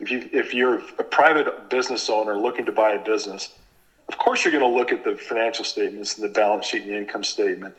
If 0.00 0.10
you 0.10 0.28
if 0.32 0.54
you're 0.54 0.76
a 0.98 1.04
private 1.04 1.70
business 1.70 2.10
owner 2.10 2.38
looking 2.38 2.66
to 2.66 2.72
buy 2.72 2.92
a 2.92 3.00
business 3.00 3.48
of 4.08 4.18
course 4.18 4.44
you're 4.44 4.52
going 4.52 4.62
to 4.70 4.78
look 4.78 4.92
at 4.92 5.04
the 5.04 5.16
financial 5.16 5.64
statements 5.64 6.14
and 6.16 6.24
the 6.24 6.28
balance 6.28 6.66
sheet 6.66 6.82
and 6.82 6.92
the 6.92 6.96
income 6.98 7.24
statement. 7.24 7.74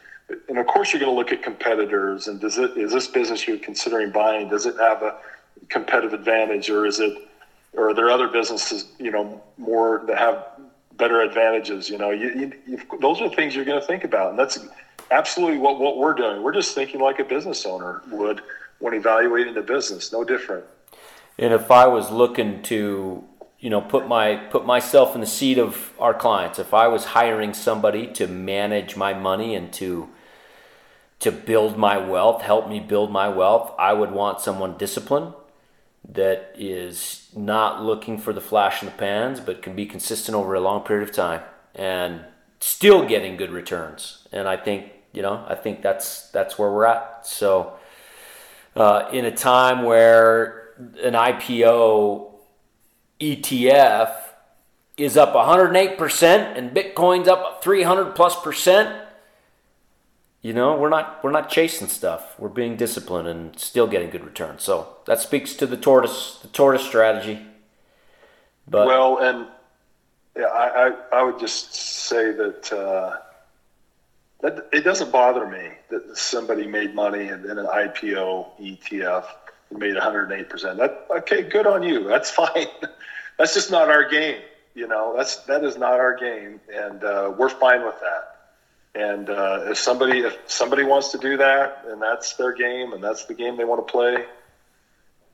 And 0.50 0.58
of 0.60 0.68
course 0.68 0.94
you're 0.94 1.00
going 1.00 1.12
to 1.12 1.16
look 1.18 1.32
at 1.32 1.42
competitors 1.44 2.28
and 2.28 2.40
does 2.40 2.58
it 2.58 2.72
is 2.78 2.92
this 2.94 3.08
business 3.08 3.48
you're 3.48 3.58
considering 3.60 4.12
buying 4.12 4.50
does 4.50 4.66
it 4.66 4.76
have 4.80 5.04
a 5.04 5.16
competitive 5.70 6.14
advantage 6.14 6.70
or 6.70 6.86
is 6.86 7.00
it 7.00 7.14
or 7.74 7.90
are 7.90 7.96
there 7.96 8.10
other 8.10 8.28
businesses 8.28 8.86
you 9.00 9.12
know 9.12 9.42
more 9.58 10.04
that 10.08 10.18
have 10.18 10.44
better 10.98 11.22
advantages. 11.22 11.90
You 11.90 11.98
know, 11.98 12.12
you, 12.12 12.54
you, 12.68 12.82
those 13.00 13.22
are 13.22 13.30
things 13.30 13.56
you're 13.56 13.66
going 13.66 13.80
to 13.80 13.86
think 13.86 14.04
about, 14.04 14.32
and 14.32 14.40
that's 14.40 14.60
absolutely 15.12 15.58
what 15.58 15.80
what 15.80 15.98
we're 15.98 16.14
doing. 16.14 16.44
We're 16.44 16.54
just 16.54 16.76
thinking 16.76 17.00
like 17.00 17.20
a 17.20 17.24
business 17.24 17.66
owner 17.66 18.02
would 18.10 18.42
when 18.80 18.94
evaluating 18.94 19.54
the 19.54 19.62
business, 19.62 20.12
no 20.12 20.24
different. 20.24 20.66
And 21.40 21.54
if 21.54 21.72
I 21.72 21.88
was 21.88 22.12
looking 22.12 22.62
to, 22.64 23.24
you 23.60 23.70
know, 23.70 23.82
put 23.82 24.08
my 24.08 24.36
put 24.36 24.66
myself 24.66 25.16
in 25.16 25.22
the 25.22 25.28
seat 25.28 25.58
of 25.58 25.94
our 26.00 26.14
clients, 26.14 26.60
if 26.60 26.74
I 26.74 26.88
was 26.88 27.06
hiring 27.06 27.54
somebody 27.54 28.08
to 28.14 28.28
manage 28.28 28.96
my 28.96 29.14
money 29.14 29.56
and 29.56 29.72
to 29.74 30.10
to 31.20 31.32
build 31.32 31.78
my 31.78 31.98
wealth, 31.98 32.42
help 32.42 32.70
me 32.70 32.80
build 32.80 33.12
my 33.12 33.28
wealth, 33.28 33.74
I 33.80 33.94
would 33.94 34.12
want 34.12 34.40
someone 34.40 34.78
disciplined 34.78 35.34
that 36.10 36.54
is 36.58 37.30
not 37.36 37.84
looking 37.84 38.18
for 38.18 38.32
the 38.34 38.42
flash 38.42 38.82
in 38.82 38.86
the 38.88 38.96
pans, 38.96 39.40
but 39.40 39.62
can 39.62 39.76
be 39.76 39.86
consistent 39.86 40.36
over 40.36 40.54
a 40.54 40.60
long 40.60 40.84
period 40.84 41.08
of 41.08 41.14
time 41.14 41.42
and 41.76 42.22
still 42.60 43.06
getting 43.06 43.38
good 43.38 43.52
returns. 43.52 44.28
And 44.32 44.48
I 44.48 44.58
think 44.58 44.92
you 45.14 45.22
know 45.22 45.46
I 45.48 45.56
think 45.56 45.82
that's 45.82 46.30
that's 46.32 46.58
where 46.58 46.72
we're 46.72 46.86
at. 46.86 47.28
So 47.28 47.74
uh, 48.76 49.10
in 49.12 49.26
a 49.26 49.32
time 49.32 49.84
where 49.84 50.74
an 51.04 51.14
IPO 51.14 52.32
ETF 53.20 54.14
is 54.98 55.18
up 55.18 55.34
108% 55.34 56.24
and 56.58 56.72
Bitcoin's 56.72 57.28
up 57.28 57.64
300 57.64 58.16
plus 58.16 58.40
percent 58.42 59.07
you 60.42 60.54
know 60.54 60.78
we're 60.78 60.90
not 60.90 61.24
we're 61.24 61.32
not 61.32 61.50
chasing 61.50 61.88
stuff. 61.88 62.40
We're 62.40 62.50
being 62.50 62.78
disciplined 62.78 63.28
and 63.28 63.58
still 63.60 63.88
getting 63.88 64.10
good 64.10 64.24
returns. 64.24 64.64
So 64.64 64.98
that 65.06 65.20
speaks 65.20 65.54
to 65.56 65.66
the 65.66 65.78
tortoise 65.78 66.40
the 66.42 66.48
tortoise 66.50 66.86
strategy. 66.86 67.46
But 68.68 68.88
well 68.88 69.18
and 69.20 69.48
yeah 70.36 70.46
i 70.46 70.88
i, 70.88 71.20
I 71.20 71.24
would 71.24 71.40
just 71.40 71.74
say 71.74 72.32
that 72.32 72.74
uh, 72.74 73.18
that 74.42 74.68
it 74.72 74.84
doesn't 74.84 75.12
bother 75.12 75.48
me 75.48 75.70
that 75.90 76.18
somebody 76.18 76.68
made 76.68 76.94
money 76.94 77.28
and 77.30 77.44
then 77.44 77.58
an 77.58 77.66
ipo 77.66 78.48
etf 78.62 79.26
made 79.72 79.96
108% 79.96 80.78
that 80.78 81.08
okay 81.10 81.44
good 81.44 81.68
on 81.68 81.84
you. 81.84 82.04
That's 82.04 82.32
fine. 82.44 82.68
That's 83.38 83.54
just 83.54 83.72
not 83.72 83.90
our 83.90 84.08
game 84.08 84.42
you 84.78 84.88
know? 84.88 85.14
That's 85.18 85.38
that 85.46 85.66
is 85.66 85.78
not 85.78 86.00
our 86.00 86.16
game 86.16 86.62
and 86.74 87.04
uh, 87.04 87.34
we're 87.38 87.50
fine 87.50 87.84
with 87.84 88.00
that 88.00 88.37
and 88.98 89.30
uh, 89.30 89.66
if 89.68 89.78
somebody 89.78 90.20
if 90.22 90.38
somebody 90.48 90.84
wants 90.84 91.12
to 91.12 91.20
do 91.20 91.38
that 91.38 91.86
and 91.88 92.02
that's 92.02 92.34
their 92.34 92.52
game 92.52 92.94
and 92.94 93.04
that's 93.04 93.26
the 93.26 93.36
game 93.36 93.56
they 93.56 93.64
want 93.64 93.86
to 93.86 93.92
play, 93.92 94.26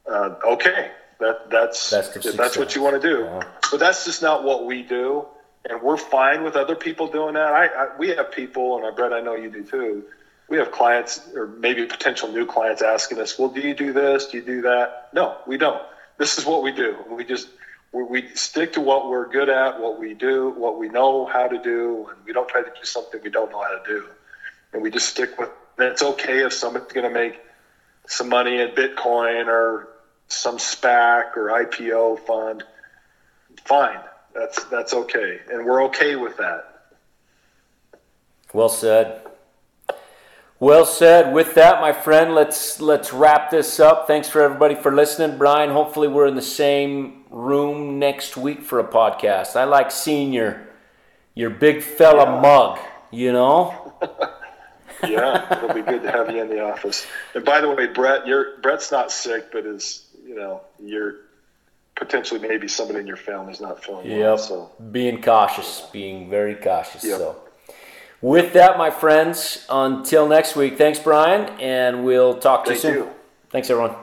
uh, 0.05 0.35
okay, 0.45 0.91
that 1.19 1.49
that's 1.49 1.89
that's, 1.89 2.25
if 2.25 2.35
that's 2.35 2.57
what 2.57 2.75
you 2.75 2.81
want 2.81 3.01
to 3.01 3.07
do. 3.07 3.41
But 3.71 3.79
that's 3.79 4.03
just 4.03 4.21
not 4.21 4.43
what 4.43 4.65
we 4.65 4.83
do, 4.83 5.25
and 5.69 5.81
we're 5.81 5.97
fine 5.97 6.43
with 6.43 6.57
other 6.57 6.75
people 6.75 7.07
doing 7.07 7.35
that. 7.35 7.53
I, 7.53 7.67
I 7.67 7.97
we 7.97 8.09
have 8.09 8.31
people, 8.33 8.77
and 8.77 8.85
I 8.85 8.91
bet 8.91 9.13
I 9.13 9.21
know 9.21 9.35
you 9.35 9.49
do 9.49 9.63
too. 9.63 10.03
We 10.49 10.57
have 10.57 10.71
clients 10.71 11.21
or 11.33 11.47
maybe 11.47 11.85
potential 11.85 12.29
new 12.29 12.45
clients 12.45 12.81
asking 12.81 13.19
us, 13.19 13.39
"Well, 13.39 13.49
do 13.49 13.61
you 13.61 13.73
do 13.73 13.93
this? 13.93 14.27
Do 14.27 14.37
you 14.37 14.43
do 14.43 14.61
that?" 14.63 15.09
No, 15.13 15.37
we 15.47 15.57
don't. 15.57 15.81
This 16.17 16.37
is 16.37 16.45
what 16.45 16.63
we 16.63 16.73
do. 16.73 16.97
We 17.09 17.23
just 17.23 17.47
we 17.93 18.27
stick 18.33 18.73
to 18.73 18.81
what 18.81 19.09
we're 19.09 19.29
good 19.29 19.49
at, 19.49 19.79
what 19.79 19.99
we 19.99 20.15
do, 20.15 20.49
what 20.49 20.79
we 20.79 20.89
know 20.89 21.25
how 21.25 21.47
to 21.47 21.61
do, 21.61 22.07
and 22.09 22.17
we 22.25 22.33
don't 22.33 22.49
try 22.49 22.61
to 22.61 22.69
do 22.69 22.83
something 22.83 23.21
we 23.23 23.29
don't 23.29 23.51
know 23.51 23.61
how 23.61 23.77
to 23.77 23.83
do. 23.85 24.05
And 24.73 24.81
we 24.81 24.89
just 24.89 25.09
stick 25.09 25.37
with. 25.39 25.49
And 25.77 25.87
it's 25.87 26.03
okay 26.03 26.43
if 26.45 26.53
someone's 26.53 26.91
going 26.91 27.07
to 27.07 27.13
make 27.13 27.39
some 28.07 28.29
money 28.29 28.59
in 28.59 28.69
Bitcoin 28.69 29.47
or 29.47 29.89
some 30.27 30.57
SPAC 30.57 31.35
or 31.37 31.49
IPO 31.49 32.25
fund. 32.25 32.63
Fine, 33.65 33.99
that's 34.33 34.63
that's 34.65 34.93
okay, 34.93 35.39
and 35.51 35.65
we're 35.65 35.83
okay 35.85 36.15
with 36.15 36.37
that. 36.37 36.73
Well 38.51 38.69
said. 38.69 39.21
Well 40.59 40.85
said. 40.85 41.33
With 41.33 41.55
that, 41.55 41.81
my 41.81 41.91
friend, 41.91 42.35
let's 42.35 42.81
let's 42.81 43.13
wrap 43.13 43.51
this 43.51 43.79
up. 43.79 44.07
Thanks 44.07 44.29
for 44.29 44.41
everybody 44.41 44.75
for 44.75 44.91
listening, 44.91 45.37
Brian. 45.37 45.69
Hopefully, 45.69 46.07
we're 46.07 46.27
in 46.27 46.35
the 46.35 46.41
same 46.41 47.22
room 47.33 47.99
next 47.99 48.37
week 48.37 48.61
for 48.61 48.79
a 48.79 48.83
podcast. 48.83 49.55
I 49.55 49.65
like 49.65 49.91
seeing 49.91 50.31
your 50.31 50.61
your 51.35 51.49
big 51.49 51.81
fella 51.81 52.25
yeah. 52.25 52.41
mug. 52.41 52.79
You 53.11 53.33
know. 53.33 53.93
yeah, 55.03 55.57
it'll 55.57 55.73
be 55.73 55.81
good 55.81 56.03
to 56.03 56.11
have 56.11 56.31
you 56.31 56.41
in 56.41 56.49
the 56.49 56.63
office. 56.63 57.05
And 57.35 57.43
by 57.43 57.59
the 57.61 57.69
way, 57.69 57.87
Brett, 57.87 58.25
you're 58.25 58.57
Brett's 58.59 58.91
not 58.91 59.11
sick, 59.11 59.51
but 59.51 59.65
is 59.65 60.05
you 60.25 60.35
know 60.35 60.61
you're 60.79 61.15
potentially 61.95 62.39
maybe 62.39 62.67
somebody 62.67 62.99
in 62.99 63.07
your 63.07 63.17
family's 63.17 63.61
not 63.61 63.83
feeling 63.83 64.09
yep. 64.09 64.19
well. 64.19 64.37
So 64.37 64.71
being 64.91 65.21
cautious, 65.21 65.81
being 65.91 66.29
very 66.29 66.55
cautious. 66.55 67.03
Yep. 67.03 67.17
So. 67.17 67.39
With 68.21 68.53
that, 68.53 68.77
my 68.77 68.89
friends, 68.89 69.65
until 69.69 70.29
next 70.29 70.55
week, 70.55 70.77
thanks, 70.77 70.97
Brian, 70.97 71.49
and 71.59 72.05
we'll 72.05 72.39
talk 72.39 72.63
to 72.63 72.71
Thank 72.71 72.83
you 72.83 72.89
soon. 72.89 72.97
You. 72.99 73.13
Thanks, 73.49 73.69
everyone. 73.69 74.02